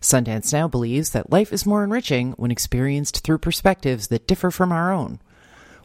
[0.00, 4.72] Sundance Now believes that life is more enriching when experienced through perspectives that differ from
[4.72, 5.20] our own.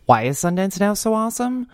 [0.05, 1.67] Why is Sundance Now so awesome?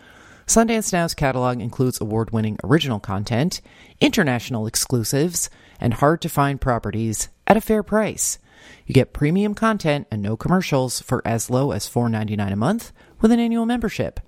[0.47, 3.61] Sundance Now's catalog includes award winning original content,
[3.99, 5.47] international exclusives,
[5.79, 8.39] and hard to find properties at a fair price.
[8.85, 13.31] You get premium content and no commercials for as low as $4.99 a month with
[13.31, 14.19] an annual membership.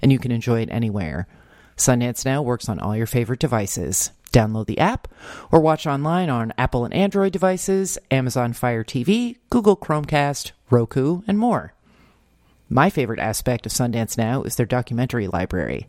[0.00, 1.26] And you can enjoy it anywhere.
[1.76, 4.10] Sundance Now works on all your favorite devices.
[4.32, 5.08] Download the app
[5.50, 11.38] or watch online on Apple and Android devices, Amazon Fire TV, Google Chromecast, Roku, and
[11.38, 11.74] more.
[12.72, 15.88] My favorite aspect of Sundance Now is their documentary library.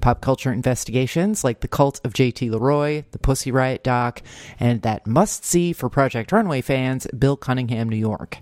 [0.00, 4.20] Pop culture investigations like The Cult of JT Leroy, The Pussy Riot doc,
[4.58, 8.38] and that must see for Project Runway fans, Bill Cunningham, New York.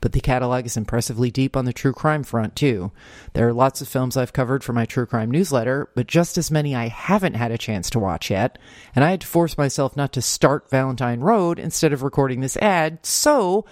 [0.00, 2.90] But the catalog is impressively deep on the true crime front, too.
[3.34, 6.50] There are lots of films I've covered for my true crime newsletter, but just as
[6.50, 8.58] many I haven't had a chance to watch yet,
[8.94, 12.56] and I had to force myself not to start Valentine Road instead of recording this
[12.56, 13.66] ad, so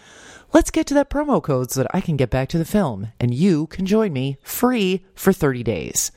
[0.52, 3.12] let's get to that promo code so that I can get back to the film,
[3.20, 6.12] and you can join me free for 30 days.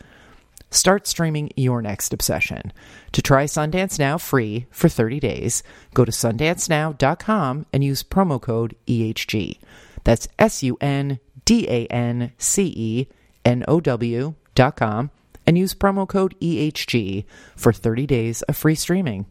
[0.70, 2.72] Start streaming your next obsession.
[3.12, 5.63] To try Sundance Now free for 30 days,
[5.94, 9.60] go to sundancenow.com and use promo code EHG.
[10.06, 13.08] That's S U N D A N C E
[13.44, 15.12] N O W dot com
[15.46, 19.26] and use promo code EHG for 30 days of free streaming.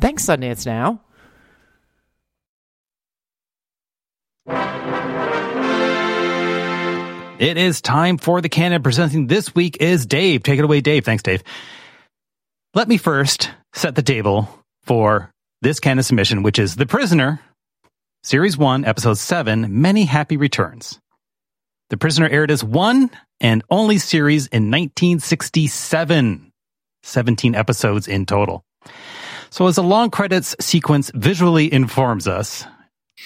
[0.00, 1.00] Thanks, Sundance Now.
[7.38, 8.82] It is time for the canon.
[8.82, 10.42] Presenting this week is Dave.
[10.42, 11.04] Take it away, Dave.
[11.04, 11.42] Thanks, Dave.
[12.74, 14.48] Let me first set the table
[14.84, 15.30] for
[15.62, 17.40] this canon submission, which is The Prisoner,
[18.22, 20.98] Series 1, Episode 7, Many Happy Returns.
[21.90, 26.52] The Prisoner aired as one and only series in 1967,
[27.02, 28.62] 17 episodes in total.
[29.50, 32.66] So as the long credits sequence visually informs us,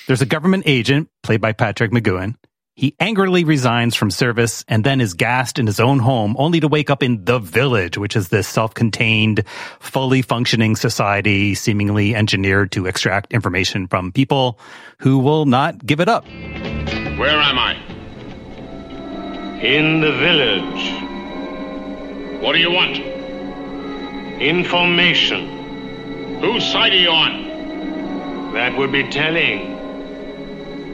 [0.07, 2.37] there's a government agent, played by Patrick McGoohan.
[2.74, 6.68] He angrily resigns from service and then is gassed in his own home, only to
[6.68, 9.44] wake up in the village, which is this self-contained,
[9.78, 14.59] fully functioning society seemingly engineered to extract information from people
[14.98, 16.24] who will not give it up.
[16.24, 17.74] Where am I?
[19.62, 20.92] In the village.
[22.42, 22.98] What do you want?
[24.40, 26.40] Information.
[26.40, 28.52] Whose side are you on?
[28.55, 29.82] That would be telling.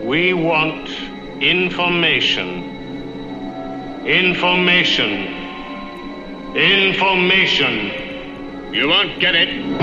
[0.03, 0.89] We want
[1.41, 2.65] information.
[4.07, 5.37] Information.
[6.57, 8.09] Information.
[8.73, 9.79] You won't get it.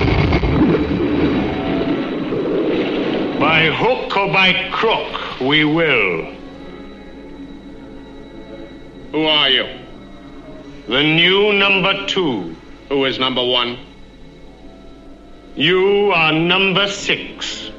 [3.40, 6.34] By hook or by crook, we will.
[9.12, 9.68] Who are you?
[10.88, 12.56] The new number two.
[12.90, 13.78] Who is number one?
[15.56, 17.72] You are number six.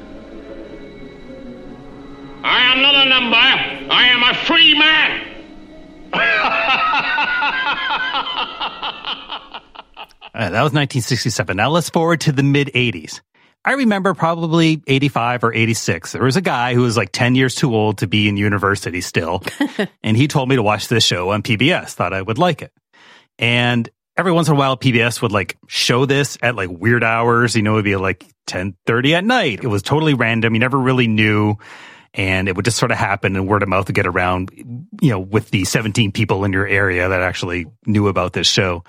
[2.47, 3.35] I am not a number.
[3.35, 5.23] I am a free man.
[10.37, 11.57] Uh, that was 1967.
[11.57, 13.21] Now let's forward to the mid 80s.
[13.65, 16.11] I remember probably 85 or 86.
[16.11, 19.01] There was a guy who was like 10 years too old to be in university
[19.01, 19.41] still.
[20.03, 22.71] and he told me to watch this show on PBS, thought I would like it.
[23.39, 27.55] And every once in a while, PBS would like show this at like weird hours.
[27.55, 29.63] You know, it'd be like 1030 at night.
[29.63, 30.53] It was totally random.
[30.53, 31.55] You never really knew.
[32.17, 34.49] And it would just sort of happen and word of mouth would get around,
[35.01, 38.83] you know, with the 17 people in your area that actually knew about this show.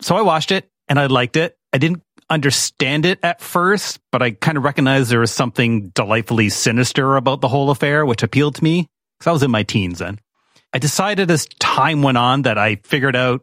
[0.00, 1.56] So I watched it and I liked it.
[1.72, 6.50] I didn't understand it at first, but I kind of recognized there was something delightfully
[6.50, 9.98] sinister about the whole affair, which appealed to me because I was in my teens
[9.98, 10.18] then.
[10.72, 13.42] I decided as time went on that I figured out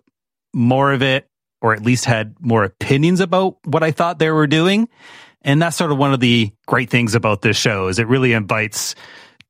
[0.53, 1.27] more of it,
[1.61, 4.89] or at least had more opinions about what I thought they were doing.
[5.41, 8.33] And that's sort of one of the great things about this show is it really
[8.33, 8.95] invites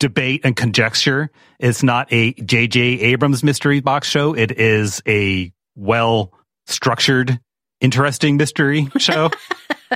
[0.03, 1.31] debate and conjecture.
[1.59, 2.81] It's not a J.J.
[2.81, 4.33] Abrams mystery box show.
[4.33, 6.33] It is a well
[6.65, 7.39] structured,
[7.79, 9.31] interesting mystery show.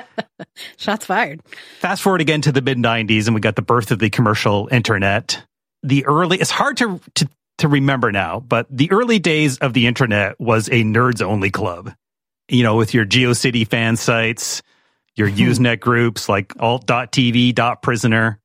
[0.77, 1.41] Shots fired.
[1.79, 4.69] Fast forward again to the mid 90s, and we got the birth of the commercial
[4.71, 5.43] internet.
[5.83, 9.87] The early, it's hard to, to, to remember now, but the early days of the
[9.87, 11.93] internet was a nerds only club.
[12.47, 14.61] you know, with your GeoCity fan sites,
[15.17, 15.35] your hmm.
[15.35, 18.39] Usenet groups like alt.tv, prisoner.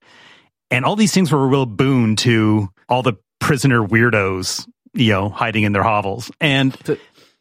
[0.73, 5.29] And all these things were a real boon to all the prisoner weirdos, you know,
[5.29, 6.31] hiding in their hovels.
[6.41, 6.77] And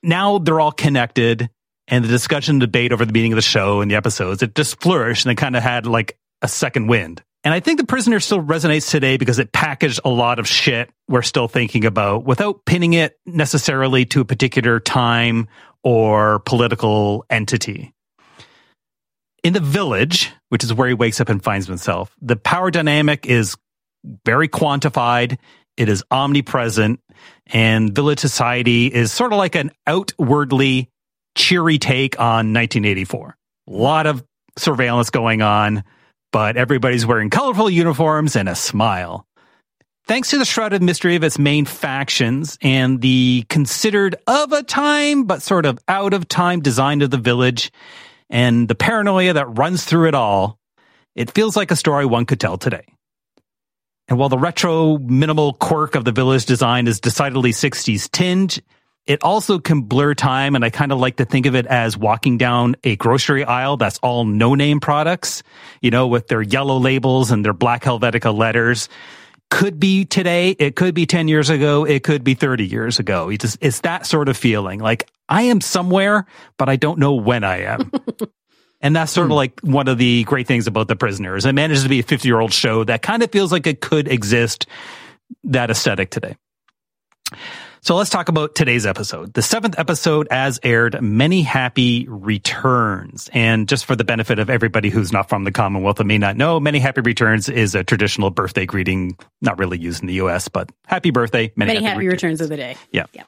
[0.04, 1.50] now they're all connected
[1.88, 4.56] and the discussion and debate over the meaning of the show and the episodes, it
[4.56, 7.22] just flourished and it kind of had like a second wind.
[7.44, 10.92] And I think the prisoner still resonates today because it packaged a lot of shit
[11.08, 15.48] we're still thinking about without pinning it necessarily to a particular time
[15.84, 17.94] or political entity.
[19.44, 23.26] In the village, which is where he wakes up and finds himself, the power dynamic
[23.26, 23.56] is
[24.26, 25.38] very quantified.
[25.78, 27.00] It is omnipresent
[27.48, 30.90] and village society is sort of like an outwardly
[31.36, 33.38] cheery take on 1984.
[33.68, 34.24] A lot of
[34.58, 35.84] surveillance going on,
[36.32, 39.26] but everybody's wearing colorful uniforms and a smile.
[40.08, 45.24] Thanks to the shrouded mystery of its main factions and the considered of a time,
[45.24, 47.72] but sort of out of time design of the village
[48.32, 50.58] and the paranoia that runs through it all,
[51.16, 52.86] it feels like a story one could tell today.
[54.08, 58.62] And while the retro minimal quirk of the village design is decidedly 60s tinge,
[59.06, 60.56] it also can blur time.
[60.56, 63.78] And I kind of like to think of it as walking down a grocery aisle
[63.78, 65.44] that's all no name products,
[65.82, 68.90] you know, with their yellow labels and their black Helvetica letters.
[69.52, 70.56] Could be today.
[70.58, 71.86] It could be 10 years ago.
[71.86, 73.30] It could be 30 years ago.
[73.30, 76.26] It's, just, it's that sort of feeling like I am somewhere,
[76.58, 77.92] but I don't know when I am.
[78.82, 79.36] And that's sort of hmm.
[79.36, 81.46] like one of the great things about The Prisoners.
[81.46, 83.80] It manages to be a 50 year old show that kind of feels like it
[83.80, 84.66] could exist,
[85.44, 86.36] that aesthetic today.
[87.84, 89.34] So let's talk about today's episode.
[89.34, 93.28] The seventh episode, as aired, Many Happy Returns.
[93.34, 96.38] And just for the benefit of everybody who's not from the Commonwealth and may not
[96.38, 100.48] know, Many Happy Returns is a traditional birthday greeting, not really used in the US,
[100.48, 102.40] but happy birthday, many, many happy, happy returns.
[102.40, 102.78] returns of the day.
[102.92, 103.06] Yeah.
[103.14, 103.24] yeah.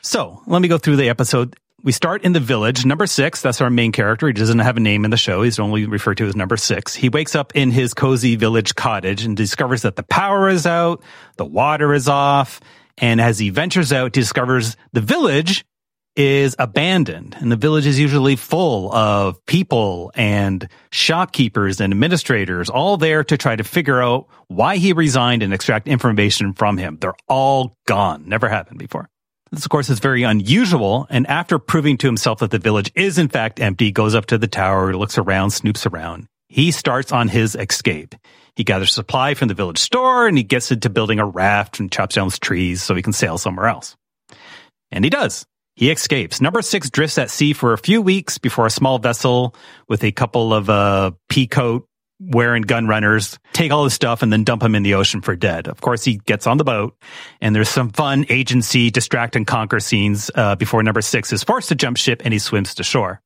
[0.00, 1.54] So let me go through the episode.
[1.82, 2.86] We start in the village.
[2.86, 4.26] Number six, that's our main character.
[4.26, 5.42] He doesn't have a name in the show.
[5.42, 6.94] He's only referred to as number six.
[6.94, 11.02] He wakes up in his cozy village cottage and discovers that the power is out,
[11.36, 12.60] the water is off,
[13.00, 15.64] and as he ventures out, he discovers the village
[16.16, 22.96] is abandoned and the village is usually full of people and shopkeepers and administrators all
[22.96, 26.98] there to try to figure out why he resigned and extract information from him.
[27.00, 28.28] They're all gone.
[28.28, 29.08] Never happened before.
[29.52, 31.06] This, of course, is very unusual.
[31.08, 34.38] And after proving to himself that the village is in fact empty, goes up to
[34.38, 36.26] the tower, looks around, snoops around.
[36.48, 38.16] He starts on his escape.
[38.58, 41.92] He gathers supply from the village store and he gets into building a raft and
[41.92, 43.96] chops down trees so he can sail somewhere else.
[44.90, 45.46] And he does.
[45.76, 46.40] He escapes.
[46.40, 49.54] Number six drifts at sea for a few weeks before a small vessel
[49.88, 51.84] with a couple of uh, peacoat
[52.18, 55.36] wearing gun runners take all his stuff and then dump him in the ocean for
[55.36, 55.68] dead.
[55.68, 56.96] Of course, he gets on the boat
[57.40, 61.68] and there's some fun agency distract and conquer scenes uh, before number six is forced
[61.68, 63.22] to jump ship and he swims to shore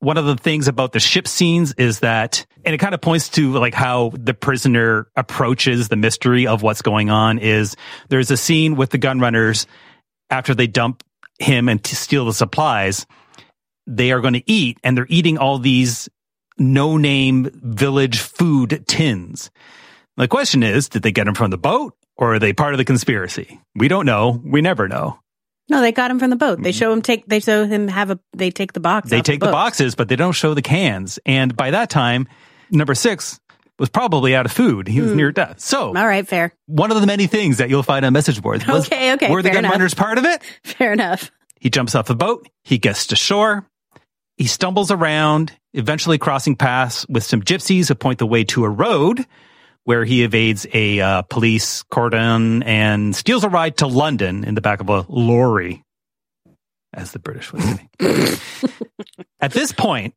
[0.00, 3.30] one of the things about the ship scenes is that, and it kind of points
[3.30, 7.74] to like how the prisoner approaches the mystery of what's going on is
[8.10, 9.66] there's a scene with the gun runners
[10.28, 11.02] after they dump
[11.38, 13.06] him and steal the supplies.
[13.86, 16.10] They are going to eat and they're eating all these
[16.58, 19.50] no name village food tins.
[20.18, 22.78] The question is, did they get them from the boat or are they part of
[22.78, 23.62] the conspiracy?
[23.76, 24.42] We don't know.
[24.44, 25.18] We never know.
[25.70, 26.62] No, they got him from the boat.
[26.62, 26.78] They mm-hmm.
[26.78, 27.24] show him take.
[27.26, 28.18] They show him have a.
[28.34, 29.08] They take the box.
[29.08, 31.18] They take the, the boxes, but they don't show the cans.
[31.24, 32.28] And by that time,
[32.70, 33.40] number six
[33.78, 34.88] was probably out of food.
[34.88, 35.16] He was mm.
[35.16, 35.60] near death.
[35.60, 36.52] So, all right, fair.
[36.66, 38.66] One of the many things that you'll find on message boards.
[38.66, 39.30] Was, okay, okay.
[39.30, 40.42] Were the gun runners part of it?
[40.64, 41.30] Fair enough.
[41.60, 42.48] He jumps off a boat.
[42.64, 43.66] He gets to shore.
[44.36, 48.68] He stumbles around, eventually crossing paths with some gypsies who point the way to a
[48.68, 49.26] road
[49.82, 54.60] where he evades a uh, police cordon and steals a ride to London in the
[54.60, 55.82] back of a lorry,
[56.92, 57.88] as the British would say.
[59.40, 60.14] At this point,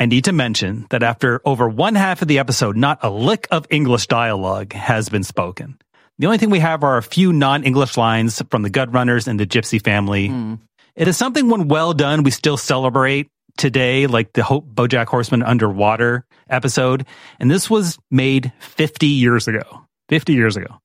[0.00, 3.46] I need to mention that after over one half of the episode, not a lick
[3.50, 5.78] of English dialogue has been spoken.
[6.18, 9.28] The only thing we have are a few non English lines from the Gun Runners
[9.28, 10.30] and the Gypsy family.
[10.30, 10.58] Mm.
[10.96, 15.42] It is something when well done, we still celebrate today, like the Hope Bojack Horseman
[15.42, 17.04] underwater episode.
[17.38, 19.86] And this was made 50 years ago.
[20.08, 20.80] 50 years ago.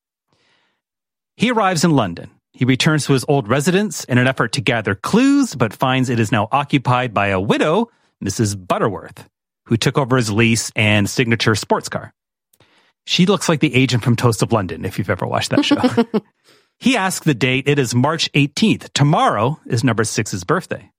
[1.37, 2.31] He arrives in London.
[2.51, 6.19] He returns to his old residence in an effort to gather clues, but finds it
[6.19, 7.89] is now occupied by a widow,
[8.23, 8.55] Mrs.
[8.67, 9.27] Butterworth,
[9.65, 12.13] who took over his lease and signature sports car.
[13.05, 16.21] She looks like the agent from Toast of London, if you've ever watched that show.
[16.79, 17.67] he asks the date.
[17.67, 18.91] It is March 18th.
[18.93, 20.91] Tomorrow is number six's birthday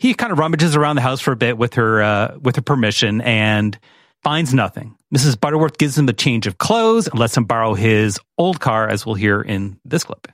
[0.00, 2.62] he kind of rummages around the house for a bit with her uh, with her
[2.62, 3.78] permission and
[4.22, 4.96] finds nothing.
[5.14, 5.38] Mrs.
[5.38, 9.04] Butterworth gives him a change of clothes and lets him borrow his old car, as
[9.04, 10.26] we'll hear in this clip.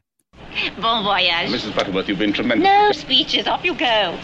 [0.80, 1.50] Bon voyage.
[1.50, 1.74] Mrs.
[1.74, 2.64] Butterworth, you've been tremendous.
[2.64, 3.48] No speeches.
[3.48, 4.16] Off you go.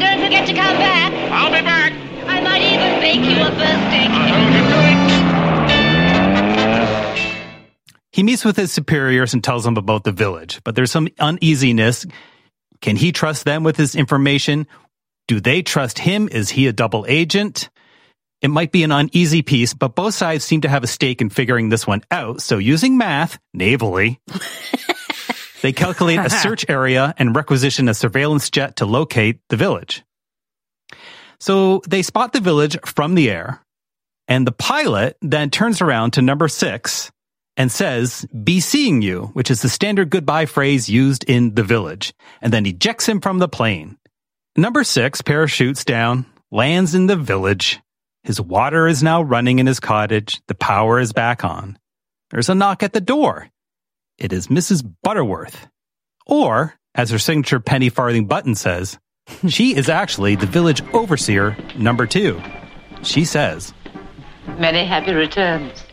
[0.00, 1.12] Don't forget to come back.
[1.32, 1.92] I'll be back.
[2.26, 4.32] I might even bake you a birthday cake.
[8.12, 12.04] He meets with his superiors and tells them about the village, but there's some uneasiness.
[12.82, 14.66] Can he trust them with his information?
[15.28, 16.28] Do they trust him?
[16.28, 17.70] Is he a double agent?
[18.42, 21.30] It might be an uneasy peace, but both sides seem to have a stake in
[21.30, 22.42] figuring this one out.
[22.42, 24.18] So using math, navally,
[25.62, 30.04] they calculate a search area and requisition a surveillance jet to locate the village.
[31.40, 33.62] So they spot the village from the air,
[34.28, 37.10] and the pilot then turns around to number six
[37.56, 42.14] and says, be seeing you, which is the standard goodbye phrase used in the village,
[42.40, 43.98] and then ejects him from the plane.
[44.56, 47.80] Number six parachutes down, lands in the village.
[48.22, 50.40] His water is now running in his cottage.
[50.46, 51.78] The power is back on.
[52.30, 53.48] There's a knock at the door.
[54.18, 54.84] It is Mrs.
[55.02, 55.68] Butterworth.
[56.26, 58.98] Or, as her signature penny farthing button says,
[59.48, 62.40] she is actually the village overseer number two.
[63.02, 63.72] She says,
[64.58, 65.84] Many happy returns.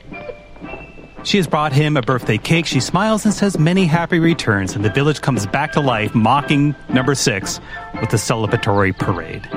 [1.23, 2.65] She has brought him a birthday cake.
[2.65, 6.75] She smiles and says many happy returns, and the village comes back to life, mocking
[6.87, 7.59] number six
[7.99, 9.47] with a celebratory parade.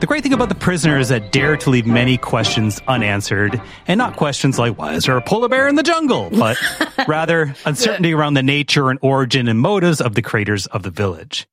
[0.00, 3.96] The great thing about the prisoner is that dare to leave many questions unanswered, and
[3.96, 6.28] not questions like, why is there a polar bear in the jungle?
[6.38, 6.58] But
[7.08, 11.46] rather uncertainty around the nature and origin and motives of the creators of the village.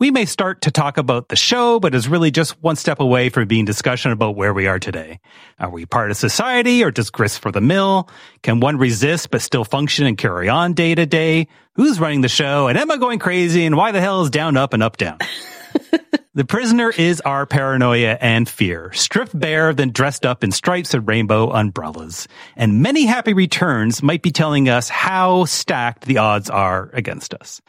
[0.00, 3.28] We may start to talk about the show, but is really just one step away
[3.28, 5.20] from being discussion about where we are today.
[5.60, 8.08] Are we part of society or just grist for the mill?
[8.42, 11.46] Can one resist but still function and carry on day to day?
[11.76, 12.66] Who's running the show?
[12.66, 13.64] And am I going crazy?
[13.66, 15.18] And why the hell is down, up, and up, down?
[16.36, 21.06] The prisoner is our paranoia and fear, stripped bare, then dressed up in stripes and
[21.06, 22.26] rainbow umbrellas.
[22.56, 27.62] And many happy returns might be telling us how stacked the odds are against us.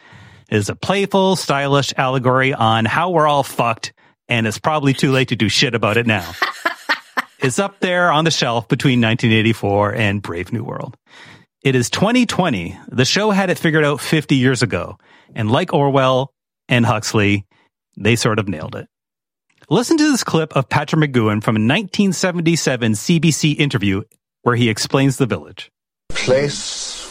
[0.49, 3.93] It is a playful, stylish allegory on how we're all fucked,
[4.27, 6.33] and it's probably too late to do shit about it now.
[7.39, 10.97] it's up there on the shelf between 1984 and Brave New World.
[11.61, 12.79] It is 2020.
[12.87, 14.97] The show had it figured out 50 years ago.
[15.35, 16.33] And like Orwell
[16.67, 17.45] and Huxley,
[17.97, 18.87] they sort of nailed it.
[19.69, 24.03] Listen to this clip of Patrick McGoohan from a 1977 CBC interview
[24.43, 25.71] where he explains the village.
[26.09, 27.01] Place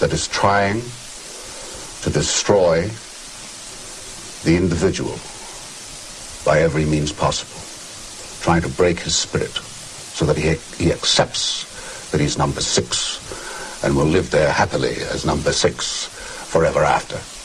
[0.00, 0.80] that is trying
[2.02, 2.88] to destroy
[4.44, 5.18] the individual
[6.44, 7.60] by every means possible,
[8.42, 13.94] trying to break his spirit so that he, he accepts that he's number six and
[13.94, 16.06] will live there happily as number six
[16.50, 17.37] forever after.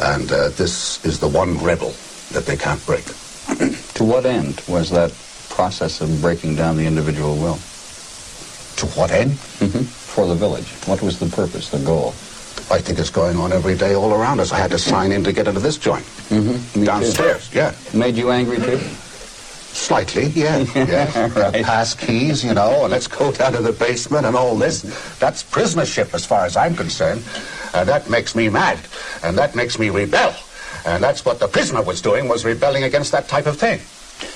[0.00, 1.94] And uh, this is the one rebel
[2.32, 3.04] that they can't break.
[3.94, 5.12] to what end was that
[5.50, 7.58] process of breaking down the individual will?
[8.76, 9.32] To what end?
[9.32, 9.82] Mm-hmm.
[9.82, 10.68] For the village.
[10.86, 12.08] What was the purpose, the goal?
[12.70, 14.52] I think it's going on every day all around us.
[14.52, 16.04] I had to sign in to get into this joint.
[16.30, 16.84] Mm-hmm.
[16.84, 17.58] Downstairs, too.
[17.58, 17.74] yeah.
[17.92, 18.78] Made you angry too?
[18.78, 20.58] Slightly, yeah.
[20.74, 21.38] yeah.
[21.38, 21.64] right.
[21.64, 24.82] Pass keys, you know, and let's go down to the basement and all this.
[25.18, 27.22] That's prisonership as far as I'm concerned.
[27.74, 28.78] And that makes me mad.
[29.22, 30.34] And that makes me rebel.
[30.86, 33.80] And that's what the prisoner was doing, was rebelling against that type of thing.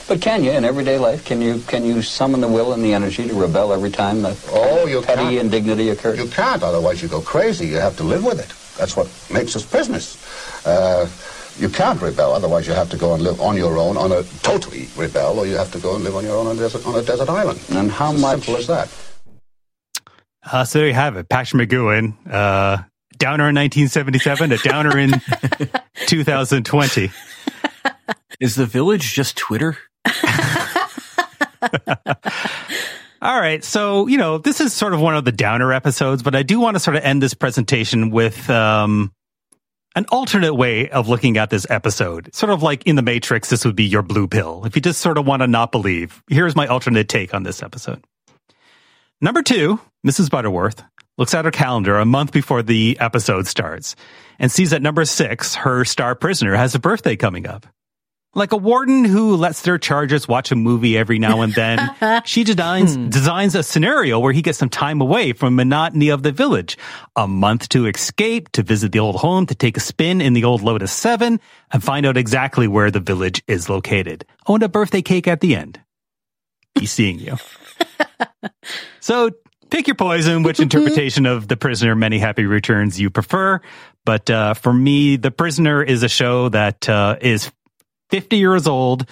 [0.08, 2.94] But can you, in everyday life, can you can you summon the will and the
[2.94, 5.36] energy to rebel every time that oh, you petty can't.
[5.36, 6.18] indignity occurs?
[6.18, 7.66] You can't, otherwise you go crazy.
[7.66, 8.52] You have to live with it.
[8.78, 10.16] That's what makes us prisoners.
[10.64, 11.08] Uh,
[11.58, 14.22] you can't rebel, otherwise you have to go and live on your own, on a
[14.42, 16.86] totally rebel, or you have to go and live on your own on a desert,
[16.86, 17.60] on a desert island.
[17.70, 18.38] And how it's much?
[18.38, 18.88] As simple as that.
[20.50, 21.28] Uh, so there you have it.
[21.28, 22.82] Patrick McGoohan, uh,
[23.18, 25.12] downer in 1977, a downer in
[26.06, 27.10] 2020.
[28.40, 29.76] Is the village just Twitter?
[33.20, 33.64] All right.
[33.64, 36.60] So, you know, this is sort of one of the downer episodes, but I do
[36.60, 39.12] want to sort of end this presentation with, um,
[39.96, 42.32] an alternate way of looking at this episode.
[42.32, 44.64] Sort of like in the Matrix, this would be your blue pill.
[44.64, 47.62] If you just sort of want to not believe, here's my alternate take on this
[47.62, 48.04] episode.
[49.20, 50.30] Number two, Mrs.
[50.30, 50.84] Butterworth
[51.18, 53.96] looks at her calendar a month before the episode starts
[54.38, 57.66] and sees that number six, her star prisoner, has a birthday coming up.
[58.34, 62.44] Like a warden who lets their charges watch a movie every now and then, she
[62.44, 63.08] designs, hmm.
[63.08, 66.76] designs a scenario where he gets some time away from monotony of the village.
[67.16, 70.44] A month to escape, to visit the old home, to take a spin in the
[70.44, 71.40] old Lotus 7,
[71.72, 74.24] and find out exactly where the village is located.
[74.46, 75.80] Oh, and a birthday cake at the end.
[76.78, 77.38] He's seeing you.
[79.00, 79.30] so
[79.70, 83.60] pick your poison, which interpretation of The Prisoner Many Happy Returns you prefer.
[84.04, 87.50] But uh, for me, The Prisoner is a show that uh, is
[88.10, 89.08] 50 years old,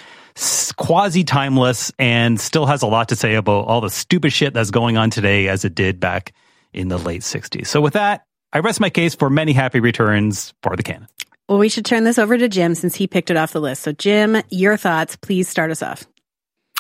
[0.76, 4.70] quasi timeless, and still has a lot to say about all the stupid shit that's
[4.70, 6.32] going on today as it did back
[6.72, 7.66] in the late 60s.
[7.66, 11.09] So with that, I rest my case for many happy returns for the canon.
[11.48, 13.82] Well, we should turn this over to Jim since he picked it off the list.
[13.82, 15.16] So, Jim, your thoughts.
[15.16, 16.04] Please start us off.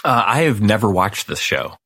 [0.04, 1.76] Uh, I have never watched this show.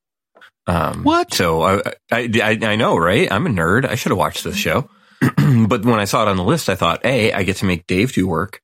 [0.71, 1.35] Um, what?
[1.35, 3.31] So I, I, I, I know, right?
[3.31, 3.85] I'm a nerd.
[3.89, 4.89] I should have watched this show.
[5.21, 7.87] but when I saw it on the list, I thought, A, I get to make
[7.87, 8.63] Dave do work.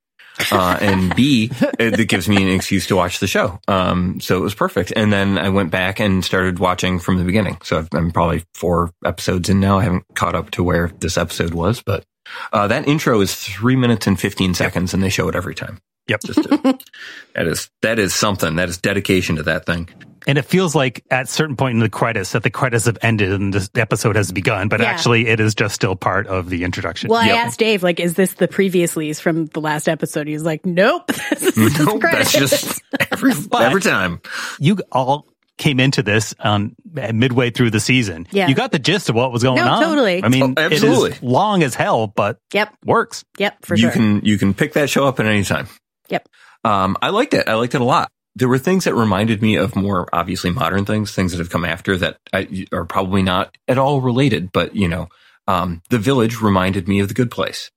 [0.52, 3.58] Uh, and B, it, it gives me an excuse to watch the show.
[3.68, 4.92] Um, so it was perfect.
[4.94, 7.58] And then I went back and started watching from the beginning.
[7.64, 9.78] So I've, I'm probably four episodes in now.
[9.78, 12.04] I haven't caught up to where this episode was, but,
[12.52, 15.78] uh, that intro is three minutes and 15 seconds and they show it every time.
[16.08, 16.20] Yep.
[16.24, 16.78] Just to,
[17.34, 18.56] that is, that is something.
[18.56, 19.88] That is dedication to that thing.
[20.26, 23.30] And it feels like at certain point in the credits that the credits have ended
[23.32, 24.86] and this episode has begun, but Yeah.
[24.86, 27.08] actually it is just still part of the introduction.
[27.10, 30.26] Well, I asked Dave, like, is this the previouslys from the last episode?
[30.26, 31.06] He was like, nope.
[31.30, 32.32] This is just Nope, that's credits.
[32.32, 34.20] just every, every time.
[34.58, 35.26] you all
[35.58, 38.26] came into this um, midway through the season.
[38.30, 38.48] Yeah.
[38.48, 39.82] You got the gist of what was going No, on.
[39.82, 40.22] totally.
[40.24, 41.12] I mean, Oh, absolutely.
[41.12, 42.74] is long as hell, but Yep.
[42.84, 43.24] works.
[43.38, 43.90] Yep, for you sure.
[43.90, 45.68] You can you can pick that show up at any time.
[46.08, 46.28] Yep.
[46.64, 47.48] Um, I liked it.
[47.48, 48.10] I liked it a lot.
[48.36, 51.64] There were things that reminded me of more obviously modern things, things that have come
[51.64, 54.52] after that I, are probably not at all related.
[54.52, 55.08] But you know,
[55.48, 57.70] um, the village reminded me of the Good Place.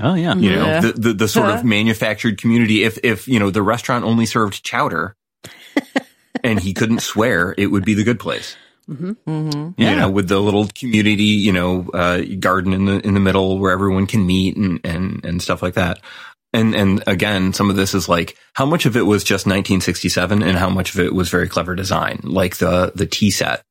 [0.00, 0.34] Oh yeah.
[0.34, 1.58] You know, the, the the sort Yeah.
[1.58, 2.84] of manufactured community.
[2.84, 5.16] If if you know the restaurant only served chowder,
[6.44, 8.56] and he couldn't swear, it would be the Good Place.
[8.88, 9.70] Mm-hmm.
[9.76, 9.90] Yeah.
[9.90, 13.58] you know, with the little community, you know, uh, garden in the in the middle
[13.58, 15.98] where everyone can meet and and and stuff like that.
[16.56, 20.42] And and again, some of this is like how much of it was just 1967,
[20.42, 23.62] and how much of it was very clever design, like the the tea set.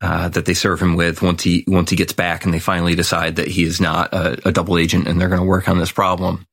[0.00, 2.96] Uh, that they serve him with once he once he gets back and they finally
[2.96, 5.78] decide that he is not a, a double agent and they're going to work on
[5.78, 6.44] this problem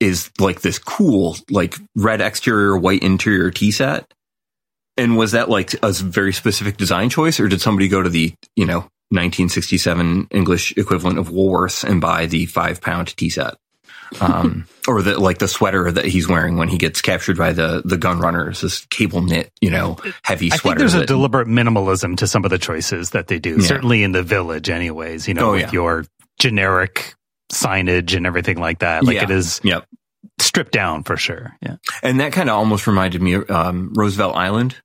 [0.00, 4.12] is like this cool like red exterior white interior tea set
[4.96, 8.34] and was that like a very specific design choice, or did somebody go to the
[8.56, 13.54] you know 1967 English equivalent of Woolworths and buy the five pound tea set,
[14.20, 17.82] um, or the like the sweater that he's wearing when he gets captured by the
[17.84, 20.80] the gun runners, this cable knit, you know, heavy I sweater.
[20.80, 23.56] think there's a deliberate minimalism to some of the choices that they do.
[23.60, 23.66] Yeah.
[23.66, 25.26] Certainly in the village, anyways.
[25.28, 25.72] You know, Oh, with yeah.
[25.72, 26.04] your
[26.38, 27.14] generic
[27.52, 29.04] signage and everything like that.
[29.04, 29.24] Like Yeah.
[29.24, 29.86] it is Yep.
[30.40, 31.56] stripped down for sure.
[31.62, 31.76] Yeah.
[32.02, 34.76] and that kind of almost reminded me of um, Roosevelt Island.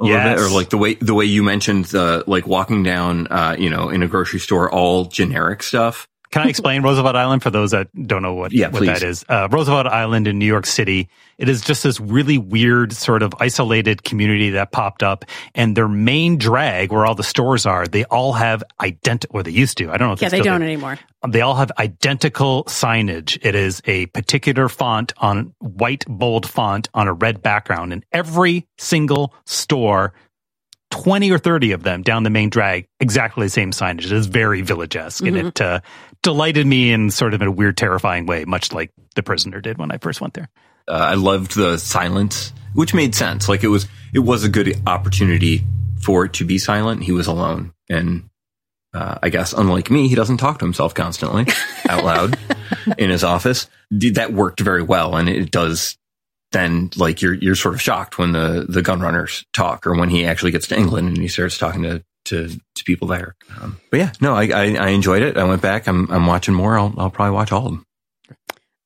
[0.00, 0.40] A little Yes.
[0.40, 3.70] bit, or like the way the way you mentioned the like walking down, uh, you
[3.70, 6.08] know, in a grocery store, all generic stuff.
[6.34, 8.86] Can I explain Roosevelt Island for those that don't know what, Yeah, what please.
[8.86, 9.24] that is?
[9.28, 11.08] Uh, Roosevelt Island in New York City.
[11.38, 15.24] It is just this really weird sort of isolated community that popped up
[15.54, 19.52] and their main drag where all the stores are, they all have identical, or they
[19.52, 19.92] used to.
[19.92, 20.66] I don't know if yeah, they don't do.
[20.66, 20.98] anymore.
[21.24, 23.38] They all have identical signage.
[23.40, 28.66] It is a particular font on white bold font on a red background and every
[28.76, 30.14] single store
[31.02, 34.06] 20 or 30 of them down the main drag, exactly the same signage.
[34.06, 35.80] It is very village-esque and it uh,
[36.22, 39.90] delighted me in sort of a weird, terrifying way, much like the prisoner did when
[39.90, 40.48] I first went there.
[40.88, 43.48] uh, I loved the silence, which made sense.
[43.48, 45.64] Like it was, it was a good opportunity
[46.00, 47.02] for it to be silent.
[47.02, 48.28] He was alone, and
[48.92, 51.46] uh, I guess unlike me, he doesn't talk to himself constantly
[51.88, 52.38] out loud
[52.98, 53.68] in his office.
[53.90, 55.96] That worked very well, and it does.
[56.54, 60.08] Then, like you're you're sort of shocked when the the gun runners talk, or when
[60.08, 63.34] he actually gets to England and he starts talking to to, to people there.
[63.60, 65.36] Um, but yeah, no, I, I I enjoyed it.
[65.36, 65.86] I went back.
[65.86, 66.78] I'm I'm watching more.
[66.78, 67.84] I'll I'll probably watch all of them.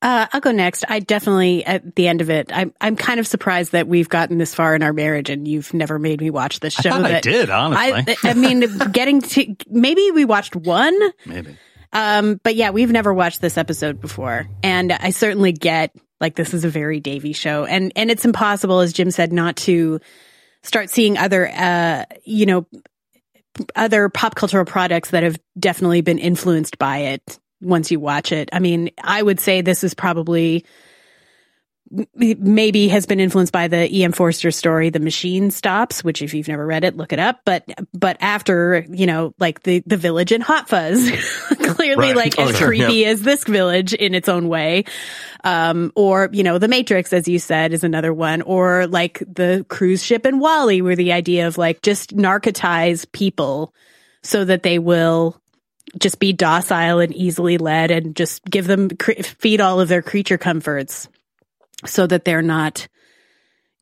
[0.00, 0.84] Uh, I'll go next.
[0.88, 4.38] I definitely, at the end of it, I'm, I'm kind of surprised that we've gotten
[4.38, 6.90] this far in our marriage and you've never made me watch this I show.
[6.90, 8.14] thought I that did, honestly.
[8.22, 10.96] I, I mean, getting to, maybe we watched one,
[11.26, 11.56] Maybe.
[11.92, 14.46] um, but yeah, we've never watched this episode before.
[14.62, 15.90] And I certainly get,
[16.20, 17.64] like, this is a very Davy show.
[17.64, 20.00] And, and it's impossible, as Jim said, not to
[20.62, 22.66] start seeing other, uh, you know,
[23.74, 28.48] other pop cultural products that have definitely been influenced by it once you watch it.
[28.52, 30.64] I mean, I would say this is probably
[32.14, 34.12] maybe has been influenced by the E.M.
[34.12, 37.40] Forster story, The Machine Stops, which if you've never read it, look it up.
[37.44, 37.64] But
[37.94, 41.10] but after, you know, like the the village in Hot Fuzz,
[41.48, 42.16] clearly Right.
[42.16, 43.08] like Oh, as sure, creepy yeah.
[43.08, 44.84] as this village in its own way.
[45.44, 48.42] Um, or, you know, The Matrix, as you said, is another one.
[48.42, 53.72] Or like the cruise ship in WALL-E, where the idea of like just narcotize people
[54.22, 55.40] so that they will
[55.98, 60.02] just be docile and easily led and just give them cre- feed all of their
[60.02, 61.08] creature comforts
[61.86, 62.88] so that they're not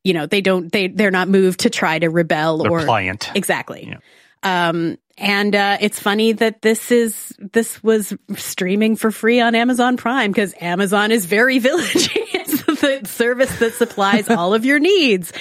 [0.05, 3.31] you know they don't they they're not moved to try to rebel They're or pliant.
[3.35, 3.97] exactly.
[4.43, 9.97] Um and uh it's funny that this is this was streaming for free on Amazon
[9.97, 15.33] Prime because Amazon is very villagey it's the service that supplies all of your needs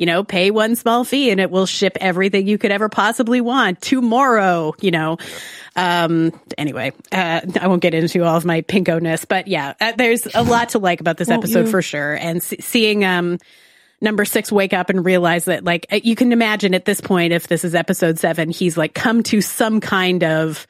[0.00, 3.42] you know, pay one small fee and it will ship everything you could ever possibly
[3.42, 5.18] want tomorrow, you know.
[5.76, 10.26] Um, anyway, uh, I won't get into all of my pinko-ness, but yeah, uh, there's
[10.34, 12.14] a lot to like about this Well, episode you- for sure.
[12.14, 13.38] And se- seeing, um,
[14.00, 17.34] number six wake up and realize that like uh, you can imagine at this point
[17.34, 20.66] if this is episode seven he's like come to some kind of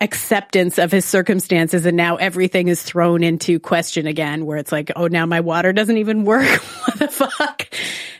[0.00, 4.92] acceptance of his circumstances and now everything is thrown into question again where it's like
[4.94, 6.46] oh now my water doesn't even work.
[6.86, 7.68] What the fuck?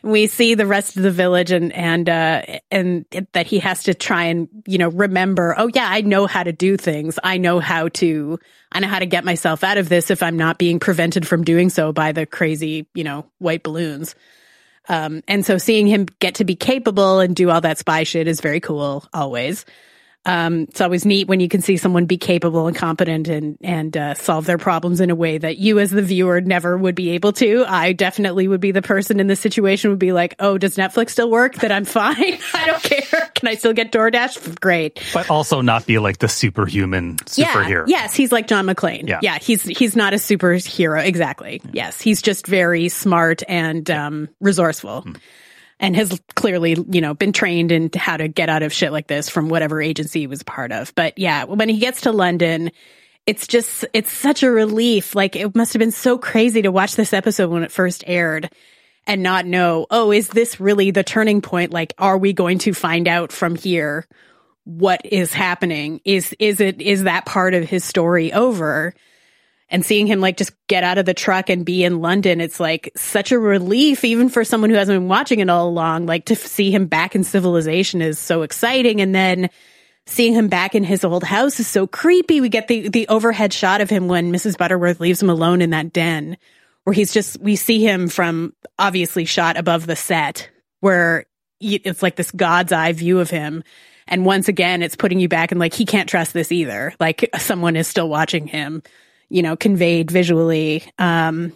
[0.02, 3.94] We see the rest of the village and and uh and that he has to
[3.94, 7.18] try and you know remember oh yeah i know how to do things.
[7.22, 8.38] I know how to
[8.72, 11.44] i know how to get myself out of this if i'm not being prevented from
[11.44, 14.14] doing so by the crazy you know white balloons.
[14.88, 18.28] Um, and so seeing him get to be capable and do all that spy shit
[18.28, 19.64] is very cool, always.
[20.26, 23.96] Um, it's always neat when you can see someone be capable and competent and and
[23.96, 27.10] uh, solve their problems in a way that you, as the viewer, never would be
[27.10, 27.64] able to.
[27.66, 31.10] I definitely would be the person in this situation would be like, "Oh, does Netflix
[31.10, 31.54] still work?
[31.56, 32.38] That I'm fine.
[32.52, 33.30] I don't care.
[33.36, 34.60] Can I still get DoorDash?
[34.60, 37.86] Great." But also not be like the superhuman superhero.
[37.86, 38.02] Yeah.
[38.02, 39.08] Yes, he's like John McClane.
[39.08, 39.20] Yeah.
[39.22, 39.38] Yeah.
[39.38, 41.62] he's he's not a superhero exactly.
[41.72, 45.02] Yes, he's just very smart and um, resourceful.
[45.02, 45.12] Hmm.
[45.78, 49.08] And has clearly, you know, been trained in how to get out of shit like
[49.08, 50.94] this from whatever agency he was part of.
[50.94, 52.70] But yeah, when he gets to London,
[53.26, 55.14] it's just, it's such a relief.
[55.14, 58.50] Like it must have been so crazy to watch this episode when it first aired
[59.06, 61.72] and not know, oh, is this really the turning point?
[61.72, 64.06] Like, are we going to find out from here
[64.64, 66.00] what is happening?
[66.06, 68.94] Is, is it, is that part of his story over?
[69.68, 72.60] And seeing him like just get out of the truck and be in London, it's
[72.60, 76.06] like such a relief, even for someone who hasn't been watching it all along.
[76.06, 79.00] Like to see him back in civilization is so exciting.
[79.00, 79.50] And then
[80.06, 82.40] seeing him back in his old house is so creepy.
[82.40, 84.56] We get the, the overhead shot of him when Mrs.
[84.56, 86.36] Butterworth leaves him alone in that den
[86.84, 90.48] where he's just, we see him from obviously shot above the set
[90.78, 91.26] where
[91.60, 93.64] it's like this God's eye view of him.
[94.06, 96.94] And once again, it's putting you back and like, he can't trust this either.
[97.00, 98.84] Like someone is still watching him,
[99.28, 100.82] you know, conveyed visually.
[100.98, 101.52] Um,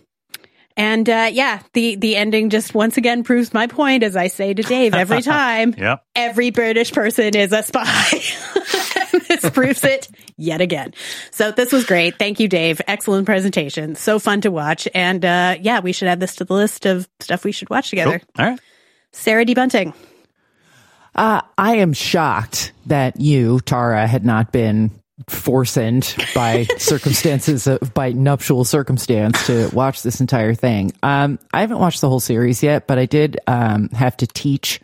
[0.76, 4.54] and, uh, yeah, the, the ending just once again proves my point, as I say
[4.54, 5.74] to Dave every time.
[5.76, 6.04] Yep.
[6.14, 8.22] Every British person is a spy.
[9.28, 10.94] this proves it yet again.
[11.32, 12.18] So this was great.
[12.18, 12.80] Thank you, Dave.
[12.86, 13.94] Excellent presentation.
[13.94, 14.88] So fun to watch.
[14.94, 17.90] And, uh, yeah, we should add this to the list of stuff we should watch
[17.90, 18.20] together.
[18.38, 18.60] All right.
[19.12, 19.54] Sarah D.
[19.54, 19.92] Bunting.
[21.14, 24.92] Uh, I am shocked that you, Tara, had not been
[25.28, 30.92] forced by circumstances of, by nuptial circumstance to watch this entire thing.
[31.02, 34.80] Um, I haven't watched the whole series yet, but I did um, have to teach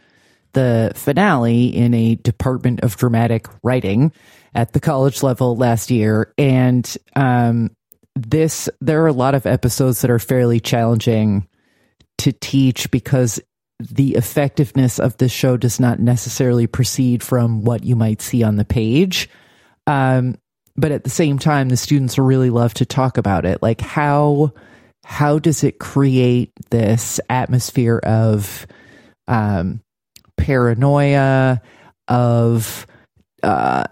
[0.53, 4.12] the finale in a department of dramatic writing
[4.55, 7.76] at the college level last year, and um,
[8.14, 11.47] this there are a lot of episodes that are fairly challenging
[12.18, 13.39] to teach because
[13.78, 18.57] the effectiveness of the show does not necessarily proceed from what you might see on
[18.57, 19.28] the page.
[19.87, 20.37] Um,
[20.76, 23.62] but at the same time, the students really love to talk about it.
[23.62, 24.53] Like how
[25.05, 28.66] how does it create this atmosphere of
[29.28, 29.80] um,
[30.37, 31.61] paranoia,
[32.09, 32.87] of
[33.43, 33.84] uh,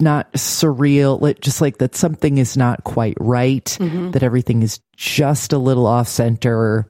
[0.00, 4.12] not surreal, just like that something is not quite right, Mhm.
[4.12, 6.86] that everything is just a little off center,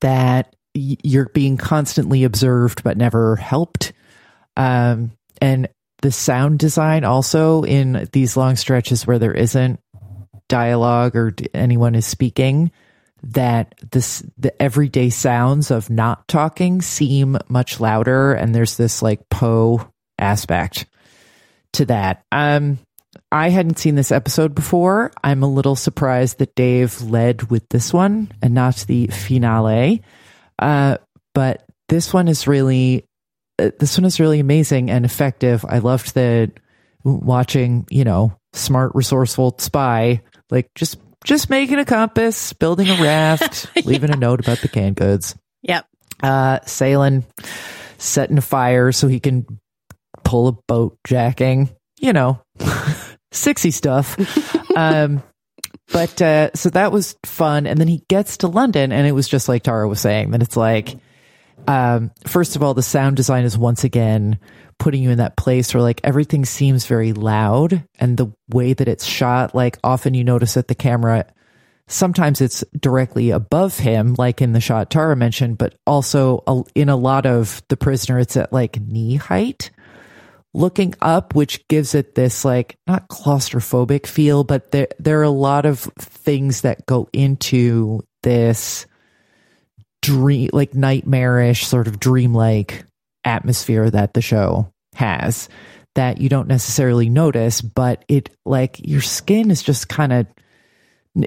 [0.00, 3.92] that you're being constantly observed but never helped.
[4.56, 5.68] Um, and
[6.02, 9.80] the sound design also in these long stretches where there isn't
[10.48, 12.70] dialogue or anyone is speaking
[13.22, 19.28] that this the everyday sounds of not talking seem much louder and there's this like
[19.28, 19.86] Poe
[20.18, 20.86] aspect
[21.74, 22.24] to that.
[22.32, 22.78] Um
[23.32, 25.12] I hadn't seen this episode before.
[25.22, 30.02] I'm a little surprised that Dave led with this one and not the finale.
[30.58, 30.96] Uh
[31.34, 33.04] but this one is really
[33.78, 35.64] this one is really amazing and effective.
[35.68, 36.50] I loved the
[37.04, 43.68] watching, you know, smart resourceful spy like just just making a compass, building a raft,
[43.84, 45.86] leaving a note about the canned goods, Yep.
[46.22, 47.24] uh, sailing,
[47.98, 49.46] setting a fire so he can
[50.24, 52.40] pull a boat, jacking, you know,
[53.32, 54.16] sixty stuff.
[54.76, 55.22] um,
[55.92, 59.28] but uh, so that was fun, and then he gets to London, and it was
[59.28, 60.96] just like Tara was saying that it's like,
[61.66, 64.38] um, first of all, the sound design is once again
[64.80, 68.88] putting you in that place where like everything seems very loud and the way that
[68.88, 71.26] it's shot like often you notice that the camera
[71.86, 76.96] sometimes it's directly above him like in the shot tara mentioned but also in a
[76.96, 79.70] lot of the prisoner it's at like knee height.
[80.52, 85.30] Looking up which gives it this like not claustrophobic feel but there there are a
[85.30, 88.86] lot of things that go into this
[90.02, 92.84] dream, like nightmarish, sort of dreamlike
[93.24, 95.48] atmosphere that the show has
[95.96, 100.26] that you don't necessarily notice, but it like your skin is just kind of,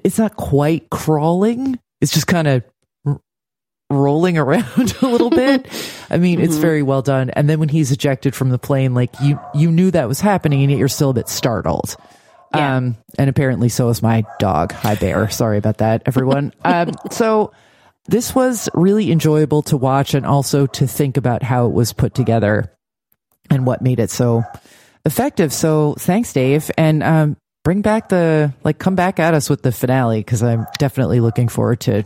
[0.04, 1.78] it's not quite crawling.
[2.02, 2.64] It's just kind of
[3.06, 3.20] r-
[3.90, 5.68] rolling around a little bit.
[6.10, 6.62] I mean, it's Mhm.
[6.62, 7.30] very well done.
[7.32, 10.62] And then when he's ejected from the plane, like you, you knew that was happening
[10.62, 11.96] and yet you're still a bit startled.
[12.54, 14.72] Um, and apparently so is my dog.
[14.74, 15.28] Hi, Bear.
[15.30, 16.54] Sorry about that, everyone.
[16.64, 17.52] um, so
[18.06, 22.14] this was really enjoyable to watch and also to think about how it was put
[22.14, 22.72] together
[23.50, 24.44] and what made it so
[25.06, 25.54] effective.
[25.54, 26.70] So thanks, Dave.
[26.78, 30.68] And, um, bring back the, like, come back at us with the finale because I'm
[30.80, 32.04] definitely looking forward to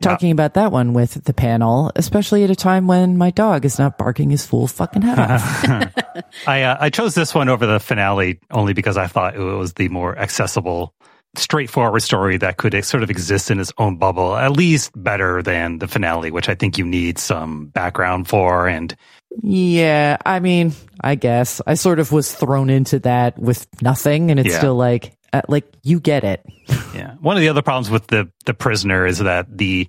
[0.00, 3.78] talking about that one with the panel, especially at a time when my dog is
[3.78, 5.64] not barking his full fucking head off.
[6.46, 9.74] I uh, I chose this one over the finale only because I thought it was
[9.74, 10.94] the more accessible,
[11.36, 15.78] straightforward story that could sort of exist in its own bubble, at least better than
[15.78, 18.66] the finale, which I think you need some background for.
[18.68, 18.94] And
[19.42, 24.40] Yeah, I mean, I guess I sort of was thrown into that with nothing, and
[24.40, 24.58] it's Yeah.
[24.58, 26.44] still like, uh, like you get it.
[26.94, 29.88] yeah, one of the other problems with the the prisoner is that the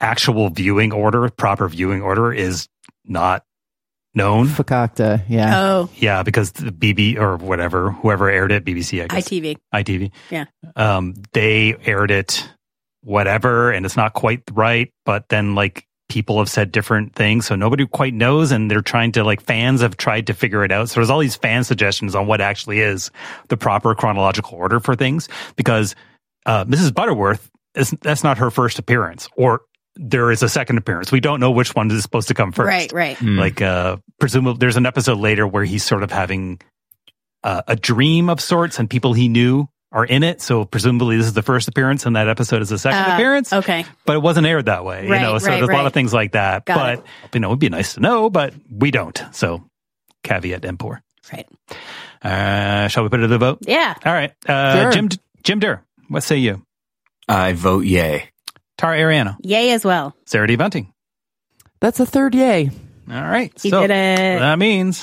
[0.00, 2.68] actual viewing order, proper viewing order, is
[3.04, 3.44] not
[4.18, 4.48] known.
[4.48, 5.58] Fakakta, yeah.
[5.58, 9.26] Oh, Yeah, because the BB or whatever, whoever aired it, BBC, I guess.
[9.26, 9.56] ITV.
[9.74, 10.10] ITV.
[10.30, 10.44] Yeah.
[10.76, 12.46] Um, they aired it
[13.02, 17.54] whatever, and it's not quite right, but then like people have said different things, so
[17.54, 20.88] nobody quite knows, and they're trying to like fans have tried to figure it out.
[20.88, 23.10] So there's all these fan suggestions on what actually is
[23.48, 25.94] the proper chronological order for things, because
[26.46, 26.92] uh, Mrs.
[26.92, 29.62] Butterworth is that's not her first appearance, or
[29.98, 31.10] there is a second appearance.
[31.12, 32.66] We don't know which one is supposed to come first.
[32.68, 33.16] Right, right.
[33.18, 33.38] Hmm.
[33.38, 36.60] Like, uh, presumably, there's an episode later where he's sort of having
[37.42, 40.40] uh, a dream of sorts, and people he knew are in it.
[40.42, 43.52] So presumably, this is the first appearance, and that episode is the second Uh, appearance.
[43.52, 43.84] Okay.
[44.04, 45.38] But it wasn't aired that way, you know.
[45.38, 46.64] So right, there's a lot of things like that.
[46.66, 49.20] Got but you know, it'd be nice to know, but we don't.
[49.32, 49.64] So
[50.24, 51.02] caveat emptor.
[51.32, 51.46] Right.
[52.22, 53.58] Uh, shall we put it to the vote?
[53.62, 53.94] Yeah.
[54.04, 54.92] All right, uh, Sure.
[54.92, 55.08] Jim
[55.42, 56.62] Jim Durr, what say you?
[57.28, 58.30] I vote yay.
[58.78, 60.14] Tara Ariano, Yay as well.
[60.26, 60.54] Sarah D.
[60.56, 60.92] Bunting.
[61.80, 62.70] That's a third yay.
[63.10, 64.38] All right, He so did it.
[64.38, 64.98] that means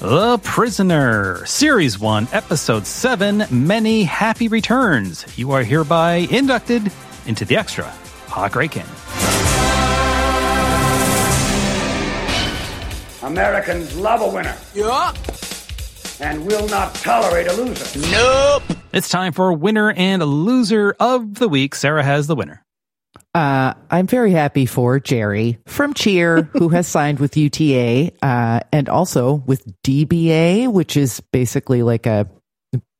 [0.00, 5.24] The Prisoner, Series 1, Episode 7, Many Happy Returns.
[5.38, 6.90] You are hereby inducted
[7.26, 7.84] into the extra
[8.26, 8.82] Hawk Rakin.
[13.22, 14.56] Americans love a winner.
[14.74, 15.12] Yeah.
[16.22, 17.98] And will not tolerate a loser.
[18.10, 18.62] Nope.
[18.92, 21.74] It's time for winner and loser of the week.
[21.74, 22.64] Sarah has the winner.
[23.34, 28.88] Uh, I'm very happy for Jerry from Cheer, who has signed with UTA, uh, and
[28.88, 32.28] also with DBA, which is basically like a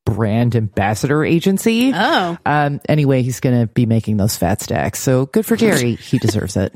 [0.05, 1.93] brand ambassador agency.
[1.95, 2.37] Oh.
[2.45, 4.99] Um, anyway, he's going to be making those fat stacks.
[4.99, 5.95] So good for Jerry.
[5.95, 6.75] he deserves it.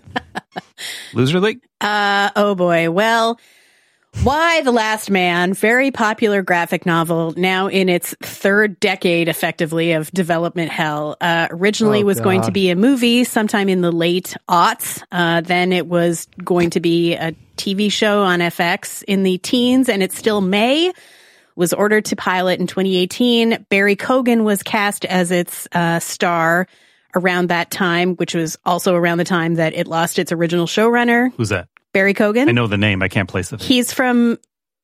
[1.12, 1.60] Loser league?
[1.80, 2.90] Uh, oh boy.
[2.90, 3.40] Well,
[4.24, 5.54] Y the Last Man?
[5.54, 11.16] Very popular graphic novel, now in its third decade, effectively, of development hell.
[11.20, 15.00] Uh, originally Oh, was going to be a movie sometime in the late aughts.
[15.12, 19.88] Uh, then it was going to be a TV show on FX in the teens,
[19.88, 20.92] and it still may.
[21.54, 23.64] Was ordered to pilot in 2018.
[23.70, 26.66] Barry Keoghan was cast as its uh, star
[27.14, 31.32] around that time, which was also around the time that it lost its original showrunner,
[31.36, 31.68] Who's that?
[31.96, 32.46] Barry Keoghan.
[32.46, 33.02] I know the name.
[33.02, 33.62] I can't place it.
[33.62, 34.38] He's from.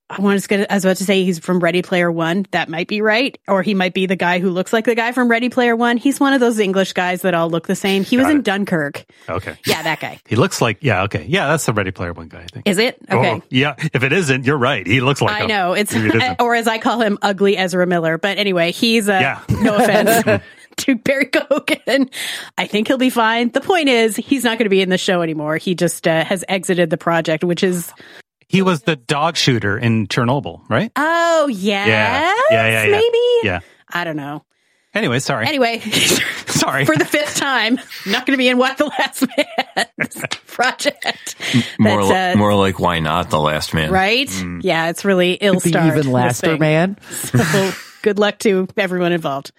[0.09, 0.67] I was gonna.
[0.71, 2.47] I was about to say he's from Ready Player One.
[2.53, 5.13] That might be right, or he might be the guy who looks like the guy
[5.13, 5.99] from Ready Player One.
[5.99, 8.03] He's one of those English guys that all look the same.
[8.03, 8.45] He was Got in it.
[8.45, 9.05] Dunkirk.
[9.29, 9.59] Okay.
[9.67, 10.21] Yeah, that guy.
[10.27, 11.27] He looks like, yeah, okay.
[11.29, 12.67] Yeah, that's the Ready Player One guy, I think.
[12.67, 13.33] Is it oh, okay?
[13.35, 13.75] Oh, yeah.
[13.79, 14.87] If it isn't, you're right.
[14.87, 15.49] He looks like I him.
[15.49, 16.37] know it's, Maybe it isn't.
[16.41, 18.17] or as I call him, ugly Ezra Miller.
[18.17, 19.41] But anyway, he's a Yeah.
[19.51, 20.43] no offense
[20.79, 22.13] to Barry Keoghan.
[22.59, 23.51] I think he'll be fine.
[23.51, 25.57] The point is, he's not going to be in the show anymore.
[25.57, 27.93] He just uh, has exited the project, which is
[28.49, 30.91] He was the dog shooter in Chernobyl, right?
[30.97, 32.35] oh yes, Yeah.
[32.51, 32.91] Yeah, yeah, yeah.
[32.91, 33.61] maybe Yeah.
[33.93, 34.45] I don't know.
[34.95, 35.47] Anyway, sorry.
[35.47, 35.79] Anyway,
[36.47, 36.85] sorry.
[36.85, 39.87] for the fifth time, not going to be in What the Last Man
[40.47, 41.35] project.
[41.79, 43.91] More, li- uh, more like why not the last man?
[43.91, 44.31] right?
[44.61, 45.97] Yeah, it's really ill Could be starred.
[45.99, 46.99] even laster man.
[47.11, 49.53] So good luck to everyone involved.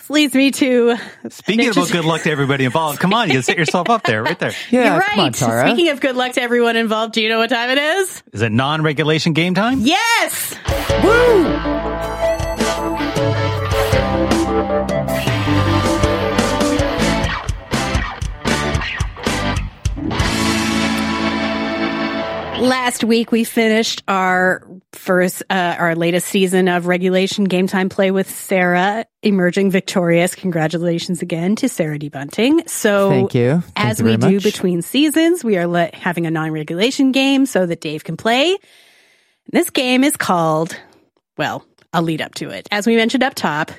[0.00, 0.96] This leads me to
[1.28, 4.38] Speaking of good luck to everybody involved, come on, you set yourself up there, right
[4.38, 4.52] there.
[4.70, 5.34] Yeah, You're come on, right.
[5.34, 5.68] Tara.
[5.68, 8.22] Speaking of good luck to everyone involved, do you know what time it is?
[8.32, 9.80] Is it non-regulation game time?
[9.80, 10.56] Yes!
[22.60, 28.10] Last week we finished our first, uh, our latest season of regulation game time play
[28.10, 30.34] with Sarah emerging victorious.
[30.34, 32.10] Congratulations again to Sarah D.
[32.10, 32.66] Bunting.
[32.66, 33.60] So Thank you.
[33.60, 34.42] Thank as you we do much.
[34.42, 38.58] between seasons, we are le- having a non-regulation game so that Dave can play.
[39.50, 40.76] This game is called,
[41.38, 42.68] well, I'll lead up to it.
[42.70, 43.70] As we mentioned up top,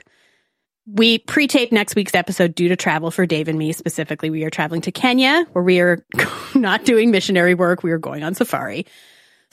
[0.93, 3.71] we pre-taped next week's episode due to travel for Dave and me.
[3.71, 6.05] Specifically, we are traveling to Kenya where we are
[6.55, 7.83] not doing missionary work.
[7.83, 8.85] We are going on safari.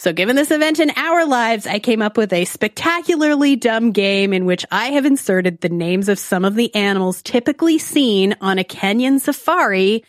[0.00, 4.32] So given this event in our lives, I came up with a spectacularly dumb game
[4.32, 8.58] in which I have inserted the names of some of the animals typically seen on
[8.60, 10.04] a Kenyan safari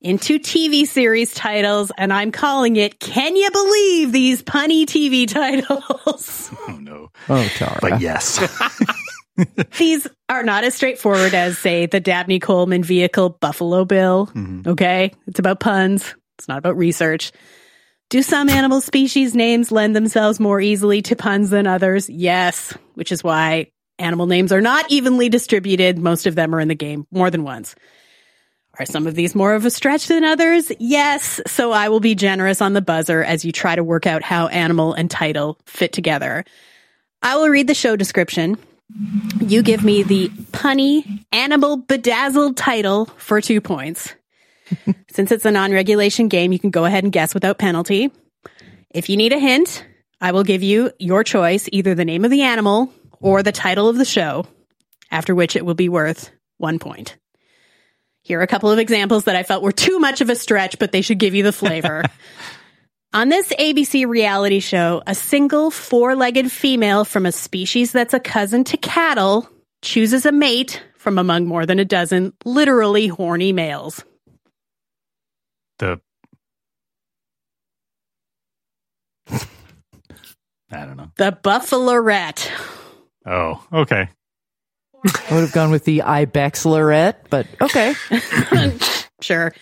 [0.00, 6.50] into TV series titles, and I'm calling it Can You Believe These Punny TV Titles?
[6.66, 7.10] Oh no.
[7.28, 7.78] Oh, Tara.
[7.80, 8.38] But yes.
[9.78, 14.26] These are not as straightforward as, say, the Dabney Coleman vehicle Buffalo Bill.
[14.28, 14.68] Mm-hmm.
[14.70, 15.12] Okay.
[15.26, 16.14] It's about puns.
[16.38, 17.32] It's not about research.
[18.10, 22.08] Do some animal species names lend themselves more easily to puns than others?
[22.08, 25.98] Yes, which is why animal names are not evenly distributed.
[25.98, 27.74] Most of them are in the game more than once.
[28.78, 30.70] Are some of these more of a stretch than others?
[30.80, 31.40] Yes.
[31.46, 34.48] So I will be generous on the buzzer as you try to work out how
[34.48, 36.44] animal and title fit together.
[37.22, 38.58] I will read the show description.
[39.40, 44.14] You give me the punny, animal bedazzled title for two points.
[45.10, 48.10] Since it's a non regulation game, you can go ahead and guess without penalty.
[48.90, 49.84] If you need a hint,
[50.20, 53.88] I will give you your choice either the name of the animal or the title
[53.88, 54.46] of the show,
[55.10, 57.16] after which it will be worth one point.
[58.22, 60.78] Here are a couple of examples that I felt were too much of a stretch,
[60.78, 62.04] but they should give you the flavor.
[63.14, 68.18] On this ABC reality show, a single four legged female from a species that's a
[68.18, 69.48] cousin to cattle
[69.82, 74.04] chooses a mate from among more than a dozen literally horny males.
[75.78, 76.00] The
[79.30, 81.12] I don't know.
[81.16, 82.50] The Buffalorette.
[83.24, 84.08] Oh, okay.
[85.04, 87.94] I would have gone with the Ibex Lorette, but okay.
[89.20, 89.54] Sure.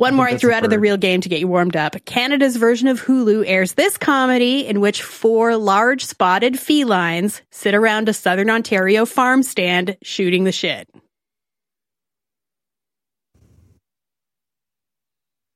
[0.00, 1.94] One more I threw a out of the real game to get you warmed up.
[2.06, 8.08] Canada's version of Hulu airs this comedy in which four large spotted felines sit around
[8.08, 10.88] a southern Ontario farm stand shooting the shit.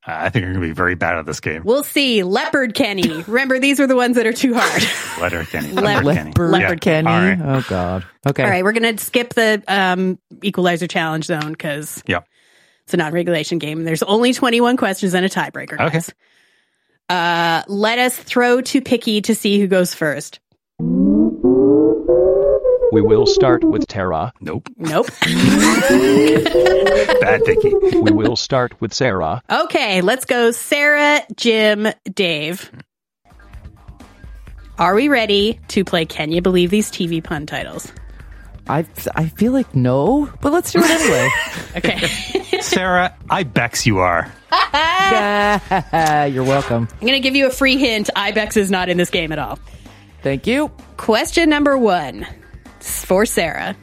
[0.07, 1.63] I think you're going to be very bad at this game.
[1.65, 2.23] We'll see.
[2.23, 3.23] Leopard Kenny.
[3.27, 4.83] Remember, these are the ones that are too hard.
[5.23, 5.73] Letterkenny.
[5.73, 6.51] Leopard Leopard Kenny.
[6.51, 6.75] Leopard Yeah.
[7.03, 7.09] Kenny.
[7.09, 7.57] All right.
[7.59, 8.05] Oh God.
[8.27, 8.43] Okay.
[8.43, 12.21] All right, we're going to skip the um, equalizer challenge zone because Yeah.
[12.87, 13.85] It's a non-regulation game.
[13.85, 15.81] There's only 21 questions and a tiebreaker.
[15.81, 15.91] Okay.
[15.91, 16.11] Guys.
[17.09, 20.41] Uh, let us throw to Picky to see who goes first.
[22.93, 24.33] We will start with Tara.
[24.41, 24.69] Nope.
[24.77, 25.09] Nope.
[27.21, 27.75] Bad Picky.
[27.75, 29.43] We will start with Sarah.
[29.51, 30.53] okay, let's go.
[30.53, 32.71] Sarah, Jim, Dave.
[34.79, 37.93] Are we ready to play Can You Believe These TV pun titles?
[38.69, 41.29] I I feel like no, but let's do it anyway.
[41.77, 42.07] Okay.
[42.61, 44.33] Sarah, I bex you are.
[44.53, 46.87] You're welcome.
[46.93, 48.11] I'm going to give you a free hint.
[48.15, 49.59] Ibex is not in this game at all.
[50.23, 50.71] Thank you.
[50.97, 52.25] Question number one
[52.79, 53.75] for Sarah.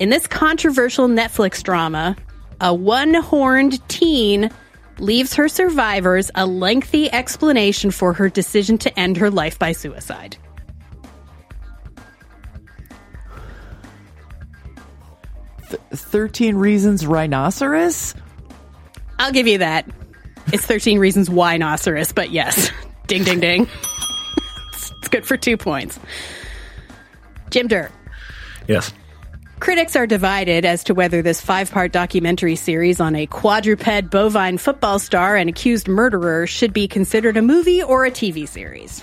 [0.00, 2.16] In this controversial Netflix drama,
[2.60, 4.50] a one horned teen
[4.98, 10.36] leaves her survivors a lengthy explanation for her decision to end her life by suicide.
[15.68, 18.14] Th- Thirteen Reasons Rhinoceros.
[19.18, 19.88] I'll give you that.
[20.52, 22.70] It's 13 Reasons Why Rhinoceros, but yes.
[23.06, 23.68] Ding, ding, ding.
[24.72, 25.98] it's it's good for two points.
[27.50, 27.90] Jim Durr.
[28.68, 28.92] Yes.
[29.58, 34.58] Critics are divided as to whether this five part documentary series on a quadruped bovine
[34.58, 39.02] football star and accused murderer should be considered a movie or a TV series.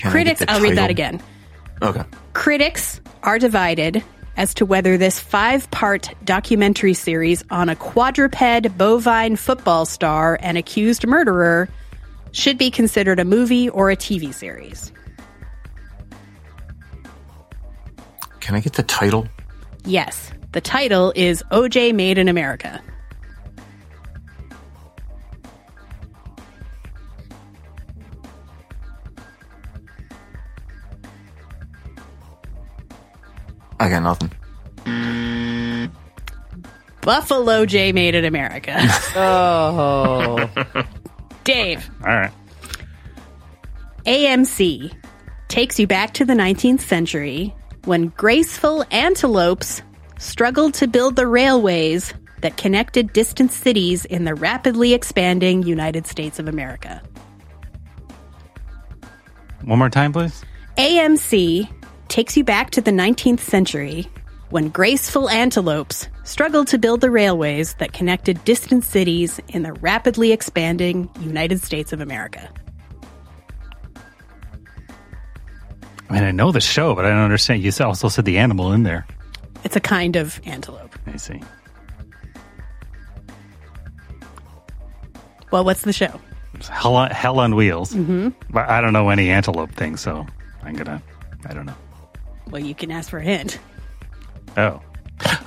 [0.00, 1.20] Can Critics, I'll read that again.
[1.82, 2.02] Okay.
[2.32, 4.02] Critics are divided
[4.38, 10.56] as to whether this five part documentary series on a quadruped bovine football star and
[10.56, 11.68] accused murderer
[12.32, 14.90] should be considered a movie or a TV series.
[18.40, 19.28] Can I get the title?
[19.84, 22.80] Yes, the title is OJ Made in America.
[33.80, 34.30] I got nothing.
[37.00, 38.76] Buffalo J Made in America.
[39.16, 40.48] Oh.
[41.42, 42.30] Dave, All right.
[44.04, 44.94] AMC
[45.48, 47.54] takes you back to the 19th century
[47.86, 49.82] when graceful antelopes
[50.18, 52.12] struggled to build the railways
[52.42, 57.02] that connected distant cities in the rapidly expanding United States of America.
[59.64, 60.44] One more time, please.
[60.76, 61.68] AMC
[62.10, 64.06] takes you back to the 19th century
[64.50, 70.32] when graceful antelopes struggled to build the railways that connected distant cities in the rapidly
[70.32, 72.50] expanding United States of America.
[76.08, 77.62] I mean, I know the show, but I don't understand.
[77.62, 79.06] You also said the animal in there.
[79.62, 80.96] It's a kind of antelope.
[81.06, 81.40] I see.
[85.52, 86.20] Well, what's the show?
[86.54, 87.92] It's Hell on, Hell on Wheels.
[87.92, 88.34] Mhm.
[88.50, 90.26] But I don't know any antelope thing, so
[90.64, 91.00] I'm gonna.
[91.48, 91.74] I don't know.
[92.50, 93.58] Well, you can ask for a hint.
[94.56, 94.82] Oh,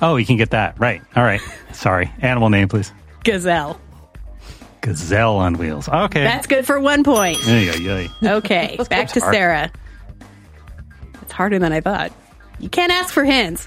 [0.00, 1.02] oh, you can get that right.
[1.14, 1.40] All right.
[1.72, 2.10] Sorry.
[2.20, 2.92] Animal name, please.
[3.22, 3.80] Gazelle.
[4.80, 5.88] Gazelle on wheels.
[5.88, 6.22] Okay.
[6.22, 7.38] That's good for one point.
[7.46, 8.28] Ay, ay, ay.
[8.36, 9.34] Okay, back to hard.
[9.34, 9.72] Sarah.
[11.22, 12.12] It's harder than I thought.
[12.58, 13.66] You can't ask for hints.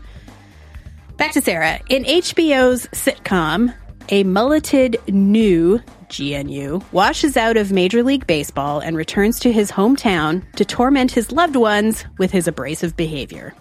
[1.18, 1.80] Back to Sarah.
[1.90, 3.74] In HBO's sitcom,
[4.10, 10.42] a mulleted new GNU washes out of Major League Baseball and returns to his hometown
[10.54, 13.54] to torment his loved ones with his abrasive behavior.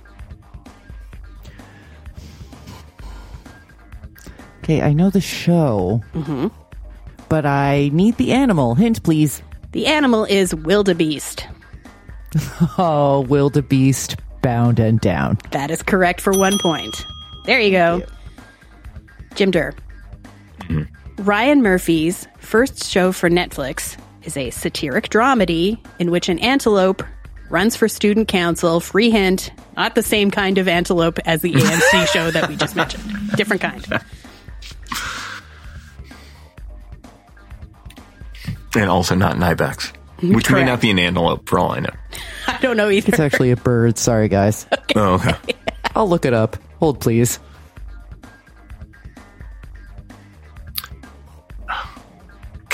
[4.62, 6.51] Okay, I know the show, Mhm.
[7.28, 8.74] but I need the animal.
[8.74, 9.42] Hint, please.
[9.72, 11.47] The animal is wildebeest.
[12.78, 15.38] Oh, wildebeest, bound and down.
[15.53, 16.94] That is correct for one point.
[17.47, 18.03] There you go.
[19.36, 19.72] Jim Durr.
[21.18, 27.02] Ryan Murphy's first show for Netflix is a satiric dramedy in which an antelope
[27.48, 28.80] runs for student council.
[28.80, 32.76] Free hint, not the same kind of antelope as the AMC show that we just
[32.76, 33.02] mentioned.
[33.34, 33.86] Different kind.
[38.74, 39.90] And also not an ibex,
[40.22, 41.94] which may not be an antelope for all I know.
[42.46, 43.08] I don't know either.
[43.08, 43.96] It's actually a bird.
[43.96, 44.66] Sorry, guys.
[44.94, 45.34] Oh, okay.
[45.94, 46.58] I'll look it up.
[46.78, 47.38] Hold, please.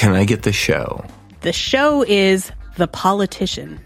[0.03, 1.05] Can I get the show?
[1.42, 3.78] The show is The Politician.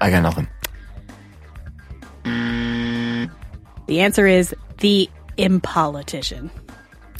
[0.00, 0.48] I got nothing.
[3.86, 5.08] The answer is The
[5.38, 6.50] Impolitician.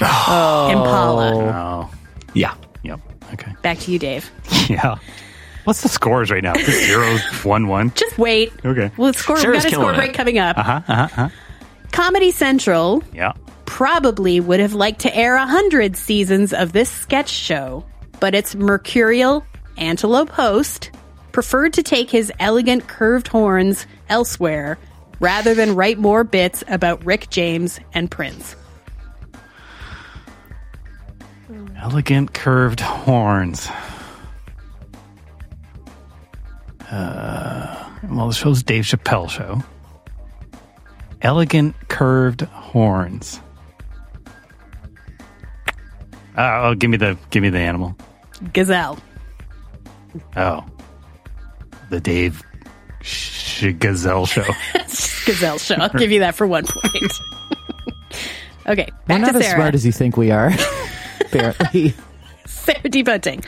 [0.00, 0.68] Oh.
[0.68, 1.88] Impala.
[2.34, 2.56] Yeah.
[2.82, 2.98] Yep.
[3.34, 3.52] Okay.
[3.62, 4.28] Back to you, Dave.
[4.68, 4.96] Yeah.
[5.64, 6.54] What's the scores right now?
[6.54, 7.92] Zero, one, one.
[7.94, 8.52] Just wait.
[8.64, 8.90] Okay.
[8.96, 9.36] We'll score.
[9.36, 10.58] we Sarah's got a score killing break coming up.
[10.58, 10.80] Uh huh.
[10.88, 11.02] Uh huh.
[11.02, 11.28] Uh-huh.
[11.92, 13.32] Comedy Central Yeah.
[13.66, 17.84] probably would have liked to air a hundred seasons of this sketch show,
[18.20, 19.44] but its mercurial
[19.76, 20.90] antelope host
[21.32, 24.78] preferred to take his elegant curved horns elsewhere
[25.20, 28.56] rather than write more bits about Rick James and Prince.
[31.76, 33.68] Elegant curved horns.
[36.90, 39.62] Uh, well, the show's Dave Chappelle show.
[41.22, 43.40] Elegant curved horns.
[46.36, 47.96] Uh, oh, give me the give me the animal.
[48.52, 48.98] Gazelle.
[50.36, 50.64] Oh,
[51.90, 52.42] the Dave
[53.02, 54.44] Sh- Gazelle show.
[54.74, 55.76] Gazelle show.
[55.76, 57.12] I'll give you that for one point.
[58.66, 60.50] okay, We're not to as smart as you think we are.
[61.20, 61.94] Apparently.
[62.46, 63.02] Sarah D.
[63.02, 63.44] Bunting.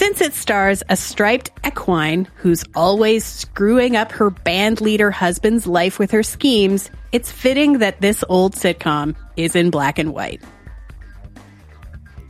[0.00, 5.98] Since it stars a striped equine who's always screwing up her band leader husband's life
[5.98, 10.40] with her schemes, it's fitting that this old sitcom is in black and white.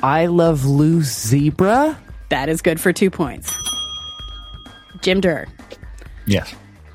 [0.03, 1.97] I love loose zebra.
[2.31, 3.55] That is good for two points.
[5.01, 5.47] Jim Durr.
[6.27, 6.53] Yes.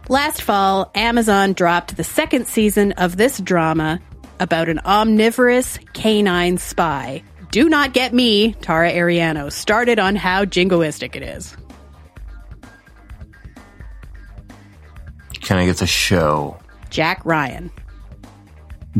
[0.10, 4.02] Last fall, Amazon dropped the second season of this drama
[4.42, 7.24] about an omnivorous canine spy.
[7.56, 11.56] Do not get me, Tara Ariano, started on how jingoistic it is.
[15.36, 16.58] Can I get the show?
[16.90, 17.72] Jack Ryan.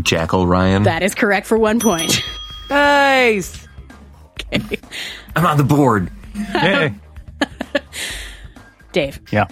[0.02, 0.84] Jackal Ryan.
[0.84, 2.24] That is correct for one point.
[2.70, 3.68] Nice.
[4.54, 4.80] Okay.
[5.36, 6.10] I'm on the board.
[6.34, 6.96] Hey.
[8.94, 9.20] Dave.
[9.32, 9.48] Yeah.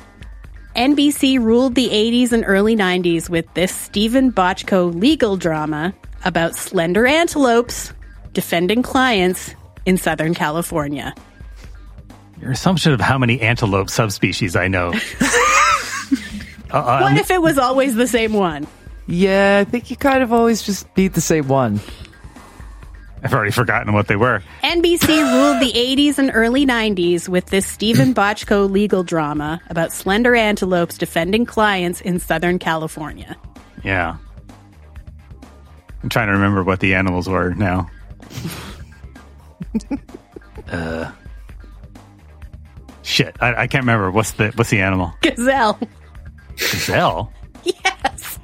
[0.77, 5.93] NBC ruled the 80s and early 90s with this Steven Bochco legal drama
[6.23, 7.93] about slender antelopes
[8.33, 9.55] defending clients
[9.85, 11.13] in Southern California.
[12.41, 14.89] Your assumption of how many antelope subspecies I know.
[16.71, 18.67] uh, What if it was always the same one?
[19.07, 21.79] Yeah, I think you kind of always just beat the same one.
[23.23, 24.43] I've already forgotten what they were.
[24.63, 30.35] NBC ruled the 80s and early 90s with this Steven Bochco legal drama about slender
[30.35, 33.37] antelopes defending clients in Southern California.
[33.83, 34.17] Yeah.
[36.01, 37.89] I'm trying to remember what the animals were now.
[40.71, 41.11] Uh,
[43.01, 43.35] shit.
[43.41, 44.11] I, I can't remember.
[44.11, 45.13] What's the what's the animal?
[45.21, 45.79] Gazelle.
[46.57, 47.31] Gazelle.
[47.65, 48.39] Yes.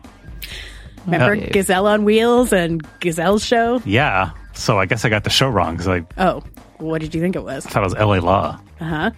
[1.05, 3.81] Remember Uh, Gazelle on Wheels and Gazelle Show?
[3.83, 4.31] Yeah.
[4.53, 6.41] So I guess I got the show wrong because I Oh,
[6.77, 7.65] what did you think it was?
[7.65, 8.21] I thought it was L.A.
[8.21, 8.59] Law.
[8.79, 9.11] Uh huh.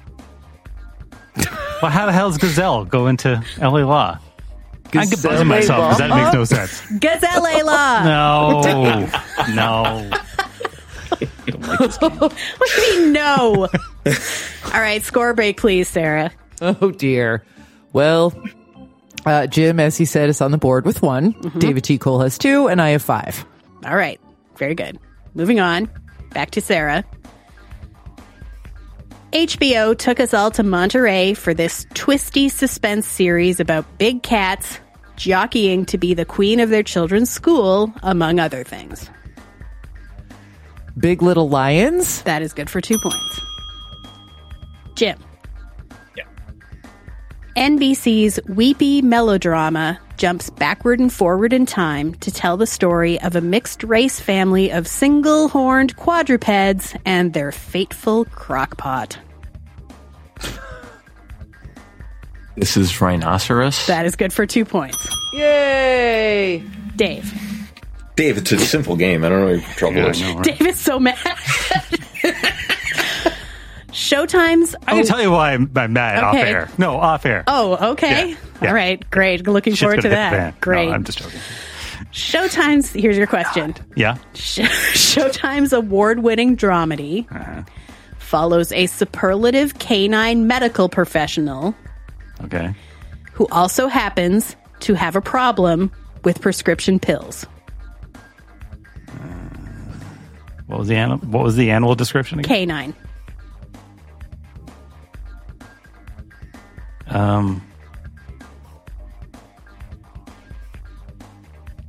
[1.84, 3.84] Well, how the hell does Gazelle go into L.A.
[3.86, 4.18] Law?
[4.94, 6.82] I get buzzing myself because that makes no sense.
[7.00, 8.04] Gazelle LA Law.
[8.04, 8.62] No,
[9.54, 10.10] no.
[11.56, 12.32] what
[12.76, 13.68] do you mean, no?
[14.66, 16.32] All right, score break, please, Sarah.
[16.62, 17.44] Oh dear.
[17.94, 18.34] Well,
[19.26, 21.32] uh, Jim, as he said, is on the board with one.
[21.58, 21.98] David T.
[21.98, 23.46] Cole has two, and I have five.
[23.86, 24.20] All right,
[24.58, 25.00] very good.
[25.34, 25.90] Moving on,
[26.34, 27.04] back to Sarah.
[29.34, 34.80] HBO took us all to Monterey for this twisty suspense series about big cats
[35.16, 39.10] jockeying to be the queen of their children's school, among other things.
[40.98, 42.22] Big Little Lions.
[42.24, 43.42] That is good for two points.
[44.96, 45.18] Jim.
[46.16, 46.26] Yeah.
[47.56, 53.42] NBC's weepy melodrama jumps backward and forward in time to tell the story of a
[53.42, 59.18] mixed race family of single horned quadrupeds and their fateful crockpot.
[62.58, 63.88] This is rhinoceros.
[63.88, 65.08] That is good for two points.
[65.34, 66.64] Yay!
[66.96, 67.34] Dave.
[68.16, 69.24] Dave, it's a simple game.
[69.24, 70.22] I don't know what your trouble Yeah, I is.
[70.22, 70.44] know, right?
[70.44, 71.18] Dave is so mad.
[73.92, 74.76] Showtime's.
[74.88, 76.50] I can tell you why I'm, I'm mad off Okay.
[76.50, 76.70] air.
[76.78, 77.44] No, off air.
[77.48, 78.30] Oh, okay.
[78.30, 78.68] Yeah, yeah.
[78.70, 79.10] All right.
[79.12, 79.46] Great.
[79.48, 80.62] Looking Shit's forward to gonna hit the that.
[80.62, 80.88] Great.
[80.88, 81.40] No, I'm just joking.
[82.14, 82.92] Showtime's.
[82.94, 83.76] Here's your question.
[83.96, 84.18] Yeah.
[84.34, 87.64] Showtime's award-winning dramedy Uh-huh.
[88.18, 91.76] follows a superlative canine medical professional
[92.46, 92.74] Okay.
[93.34, 95.92] who also happens to have a problem
[96.24, 97.46] with prescription pills.
[100.72, 101.18] What was the animal?
[101.28, 102.48] What was the animal description again?
[102.70, 102.96] Canine.
[107.08, 107.62] Um.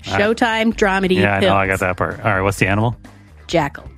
[0.02, 1.14] Showtime dramedy.
[1.14, 1.54] Yeah, I know.
[1.54, 2.18] I got that part.
[2.18, 2.40] All right.
[2.40, 2.96] What's the animal?
[3.46, 3.88] Jackal.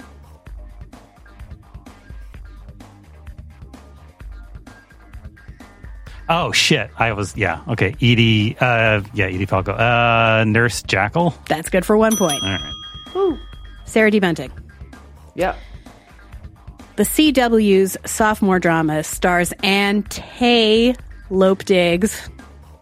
[6.29, 6.91] Oh shit!
[6.99, 7.63] I was yeah.
[7.69, 8.55] Okay, Edie.
[8.61, 9.73] Uh, yeah, Edie Falco.
[9.73, 11.35] Uh, Nurse Jackal.
[11.49, 12.43] That's good for one point.
[12.43, 12.73] All right.
[13.17, 13.39] Ooh.
[13.87, 14.21] Sarah D.
[14.21, 14.53] Bunting.
[15.35, 15.59] Yep.
[16.97, 20.95] The CW's sophomore drama stars Anne Tay
[21.29, 22.29] Lope Diggs.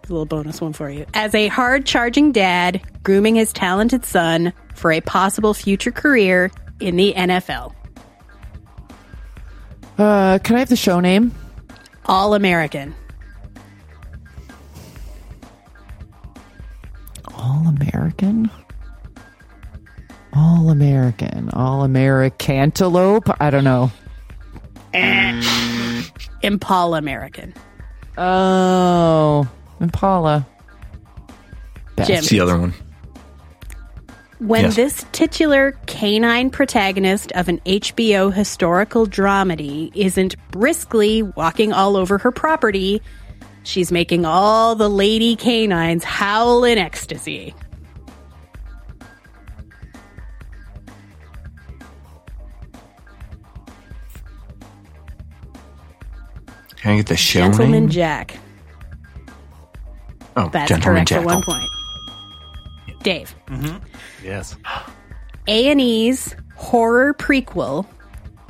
[0.04, 1.06] A little bonus one for you.
[1.14, 6.50] As a hard charging dad grooming his talented son for a possible future career
[6.80, 7.74] in the NFL.
[9.96, 11.32] Uh, can I have the show name?
[12.06, 12.94] All American.
[17.34, 18.50] All American?
[20.34, 21.50] All American.
[21.52, 23.28] All American cantaloupe.
[23.40, 23.90] I don't know.
[24.94, 26.02] Eh.
[26.42, 27.54] Impala American.
[28.18, 29.46] Oh,
[29.80, 30.46] Impala.
[32.04, 32.18] Jim.
[32.18, 32.74] It's the other one.
[34.38, 34.76] When Yes.
[34.76, 42.32] this titular canine protagonist of an HBO historical dramedy isn't briskly walking all over her
[42.32, 43.00] property,
[43.62, 47.54] she's making all the lady canines howl in ecstasy.
[56.82, 57.88] Can I get the show Gentleman name?
[57.90, 58.36] Jack.
[60.36, 61.26] oh, That's Gentleman correct for Jackal.
[61.26, 63.02] one point.
[63.04, 63.34] Dave.
[64.20, 64.56] Yes.
[65.46, 67.86] A&E's horror prequel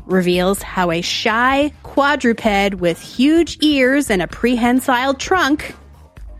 [0.06, 5.74] reveals how a shy quadruped with huge ears and a prehensile trunk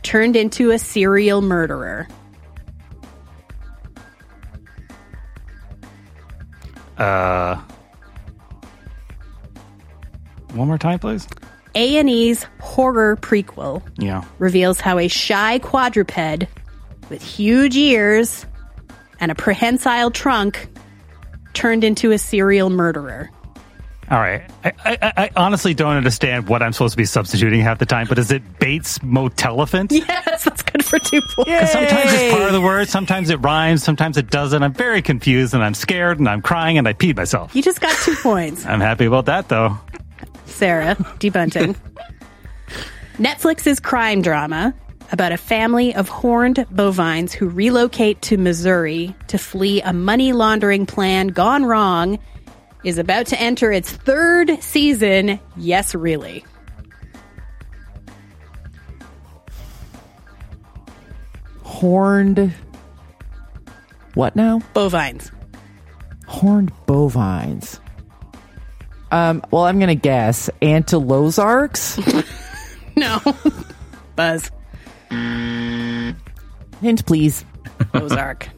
[0.03, 2.09] turned into a serial murderer.
[6.97, 7.57] Uh.
[10.55, 11.27] One more time, please.
[11.75, 14.25] A&E's horror prequel Yeah.
[14.39, 16.47] reveals how a shy quadruped
[17.09, 18.47] with huge ears
[19.21, 20.69] and a prehensile trunk
[21.55, 23.31] turned into a serial murderer.
[24.11, 24.43] All right.
[24.65, 28.07] I, I, I honestly don't understand what I'm supposed to be substituting half the time,
[28.09, 29.91] but is it Bates Motelephant?
[30.07, 31.51] Yes, that's good for two points.
[31.51, 34.63] Because sometimes it's part of the word, sometimes it rhymes, sometimes it doesn't.
[34.63, 37.55] I'm very confused and I'm scared and I'm crying and I peed myself.
[37.55, 38.67] You just got two points.
[38.67, 39.79] I'm happy about that though.
[40.63, 41.29] Sarah D.
[41.29, 41.75] Bunting.
[43.15, 44.73] Netflix's crime drama
[45.11, 50.87] about a family of horned bovines who relocate to Missouri to flee a money laundering
[50.87, 52.17] plan gone wrong
[52.85, 55.41] is about to enter its third season.
[55.57, 56.45] Yes, really.
[61.65, 62.55] Horned.
[64.15, 64.61] What now?
[64.75, 65.33] Bovines.
[66.29, 67.81] Horned bovines.
[69.13, 72.27] Um, well, I'm gonna guess Ankylosarks.
[72.97, 73.21] No.
[74.17, 74.51] Buzz.
[75.09, 77.45] Hint, please.
[77.95, 78.49] Ozark.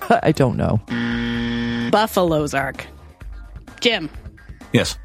[0.10, 0.80] I don't know.
[1.90, 2.86] Buffalo's Ark.
[3.80, 4.10] Jim.
[4.72, 4.98] Yes.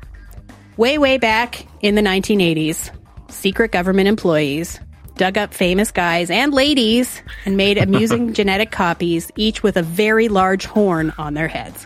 [0.78, 2.92] Way, way back in the 1980s,
[3.30, 4.80] secret government employees
[5.20, 10.30] dug up famous guys and ladies and made amusing genetic copies, each with a very
[10.30, 11.86] large horn on their heads.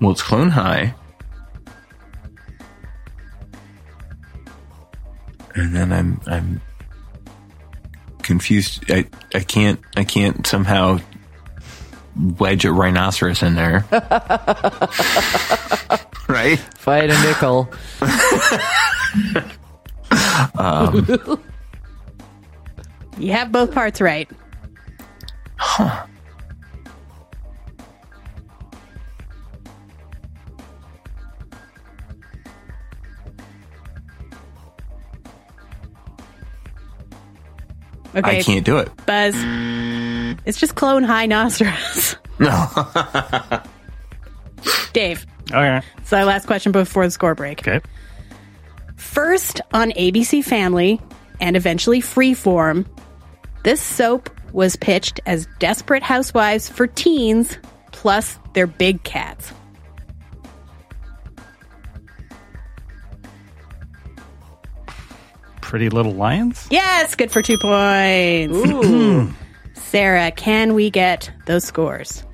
[0.00, 0.94] Well, it's Clone High.
[5.54, 6.60] And then I'm I'm
[8.22, 8.90] confused.
[8.90, 10.98] I I can't I can't somehow
[12.38, 13.84] wedge a rhinoceros in there.
[16.28, 16.58] right?
[16.76, 17.68] Fight a nickel.
[20.58, 21.06] Um,
[23.18, 24.28] You have both parts right.
[25.56, 26.06] huh.
[38.16, 38.38] Okay.
[38.38, 38.90] I can't do it.
[39.06, 39.34] Buzz.
[40.34, 40.48] Mm-hmm.
[40.48, 42.16] It's just clone high nostrils.
[42.38, 42.66] No.
[44.92, 45.26] Dave.
[45.50, 45.80] Okay.
[46.04, 47.66] So our last question before the score break.
[47.66, 47.80] Okay.
[48.96, 51.00] First on ABC Family
[51.40, 52.86] and eventually Freeform,
[53.62, 57.58] this soap was pitched as Desperate Housewives for teens
[57.92, 59.52] plus their big cats.
[65.60, 66.68] Pretty Little Lions?
[66.70, 68.54] Yes, good for two points.
[68.54, 69.32] Ooh.
[69.94, 72.24] Sarah, can we get those scores?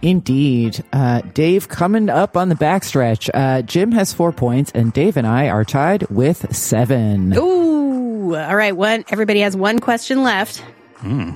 [0.00, 0.84] Indeed.
[0.92, 3.28] Uh, Dave coming up on the backstretch.
[3.34, 7.36] Uh, Jim has four points, and Dave and I are tied with seven.
[7.36, 8.76] Ooh, all right.
[8.76, 9.04] One.
[9.08, 10.58] Everybody has one question left.
[10.98, 11.32] Hmm.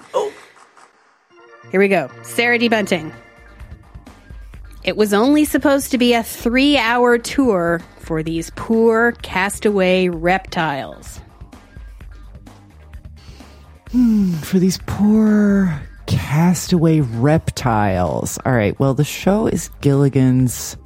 [1.72, 2.08] Here we go.
[2.22, 2.68] Sarah D.
[2.68, 3.12] Bunting.
[4.84, 11.20] It was only supposed to be a three hour tour for these poor castaway reptiles.
[13.92, 18.38] Hmm, for these poor castaway reptiles.
[18.44, 18.78] All right.
[18.78, 20.76] Well, the show is Gilligan's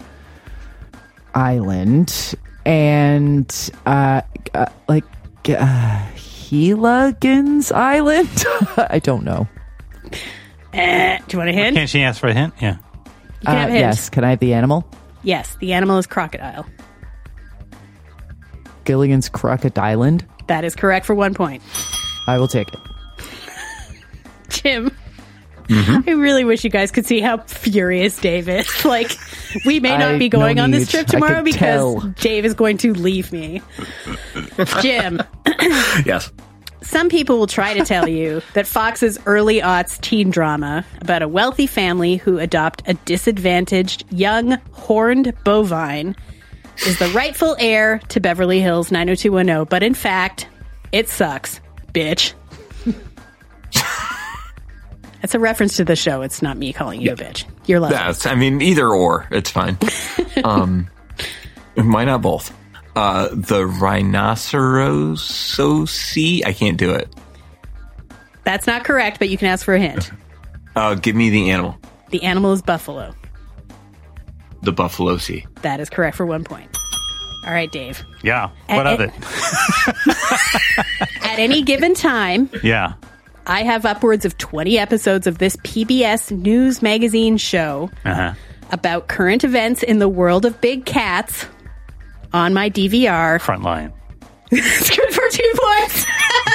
[1.34, 2.34] Island,
[2.64, 4.22] and uh,
[4.54, 5.04] uh like
[5.48, 6.06] uh,
[6.48, 8.28] Gilligan's Island.
[8.76, 9.48] I don't know.
[10.72, 11.76] Eh, do you want a hint?
[11.76, 12.54] Can't she ask for a hint?
[12.60, 12.76] Yeah.
[13.44, 13.78] Can have a Uh, hint.
[13.78, 14.10] yes.
[14.10, 14.86] Can I have the animal?
[15.22, 16.66] Yes, the animal is crocodile.
[18.84, 19.84] Gilligan's Crocodile.
[19.84, 20.26] Island?
[20.48, 21.62] That is correct for one point.
[22.26, 22.80] I will take it.
[24.52, 24.90] Jim.
[25.70, 28.68] I really wish you guys could see how furious Dave is.
[28.84, 29.12] Like,
[29.64, 32.00] we may not I- be going no on this trip tomorrow because tell.
[32.20, 33.62] Dave is going to leave me.
[34.80, 35.22] Jim,
[36.04, 36.30] yes.
[36.82, 41.28] some people will try to tell you that Fox's early aughts teen drama about a
[41.28, 46.14] wealthy family who adopt a disadvantaged young horned bovine
[46.86, 50.48] is the rightful heir to Beverly Hills 90210, but in fact,
[50.90, 51.60] it sucks,
[51.94, 52.34] bitch.
[55.22, 56.22] It's a reference to the show.
[56.22, 57.44] It's not me calling you a bitch.
[57.66, 57.96] You're lovely.
[57.96, 59.78] That's, I mean, either or, it's fine.
[60.44, 60.88] um,
[61.74, 62.52] why not both?
[62.96, 65.58] Uh, the rhinoceros,
[66.44, 67.14] I can't do it.
[68.44, 70.10] That's not correct, but you can ask for a hint.
[70.74, 71.76] Uh, give me the animal,
[72.08, 73.14] The animal is buffalo.
[74.62, 75.44] the buffalo sea.
[75.60, 76.74] That is correct for one point.
[77.46, 78.02] All right, Dave.
[78.22, 78.48] Yeah.
[78.70, 79.12] What of uh, it?
[81.22, 82.94] At any given time, Yeah.
[83.46, 88.34] I have upwards of 20 episodes of this PBS News Magazine show Uh huh.
[88.70, 91.46] about current events in the world of big cats
[92.32, 93.40] on my DVR.
[93.40, 93.92] Frontline.
[94.52, 96.06] it's good for two points.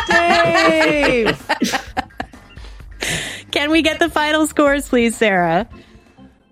[0.07, 1.81] Dave!
[3.51, 5.67] Can we get the final scores, please, Sarah?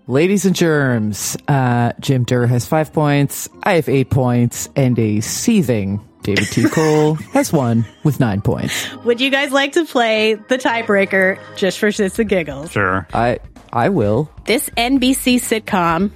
[0.08, 3.48] Ladies and germs, uh, Jim Durr has five points.
[3.64, 6.68] I have eight points, and a seething David T.
[6.68, 8.92] Cole has one with nine points.
[9.04, 12.72] Would you guys like to play the tiebreaker just for shits and giggles?
[12.72, 13.06] Sure.
[13.14, 13.38] I
[13.72, 14.28] I will.
[14.44, 16.10] This NBC sitcom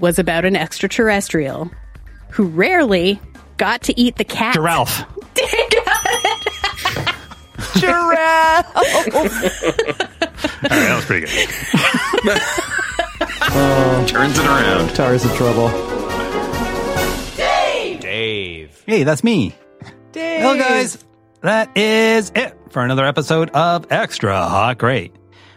[0.00, 1.70] was about an extraterrestrial
[2.30, 3.20] who rarely
[3.58, 4.54] got to eat the cat.
[4.54, 5.00] Giraffe.
[7.78, 8.74] Giraffe.
[8.74, 8.82] All
[10.62, 11.48] right, that was pretty good.
[14.08, 14.94] Turns it around.
[14.96, 15.68] Tara's in trouble.
[18.22, 18.84] Dave.
[18.86, 19.52] Hey, that's me.
[20.12, 20.44] Dave.
[20.44, 21.04] Well, guys,
[21.40, 25.12] that is it for another episode of Extra Hot Great.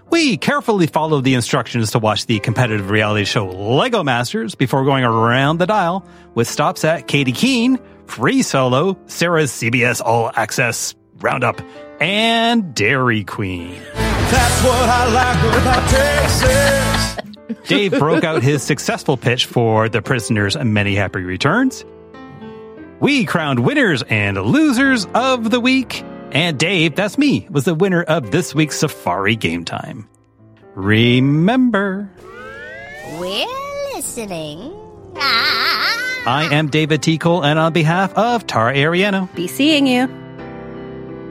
[0.09, 5.03] We carefully followed the instructions to watch the competitive reality show Lego Masters before going
[5.03, 11.61] around the dial with stops at Katy Keene, Free Solo, Sarah's CBS All Access Roundup,
[12.01, 13.79] and Dairy Queen.
[13.93, 17.67] That's what I like about Texas.
[17.67, 21.85] Dave broke out his successful pitch for the prisoner's many happy returns.
[22.99, 26.03] We crowned winners and losers of the week.
[26.31, 30.07] And Dave, that's me, was the winner of this week's Safari Game Time.
[30.73, 32.09] Remember,
[33.19, 33.45] We're
[33.93, 34.73] listening.
[35.15, 36.23] Ah.
[36.27, 37.17] I am David T.
[37.17, 40.09] Cole, and on behalf of Tara Ariano, Be seeing you.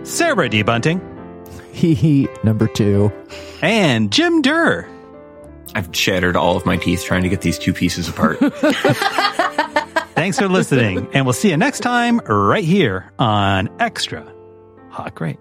[0.04, 0.62] Sarah D.
[0.62, 1.00] Bunting,
[1.72, 3.12] Hee hee, number two.
[3.60, 4.88] and Jim Durr.
[5.74, 8.38] I've shattered all of my teeth trying to get these two pieces apart.
[10.14, 14.32] Thanks for listening, and we'll see you next time right here on Extra
[14.90, 15.38] Hot Great.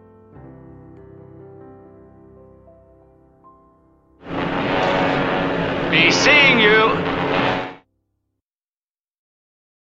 [5.92, 7.03] Be seeing you.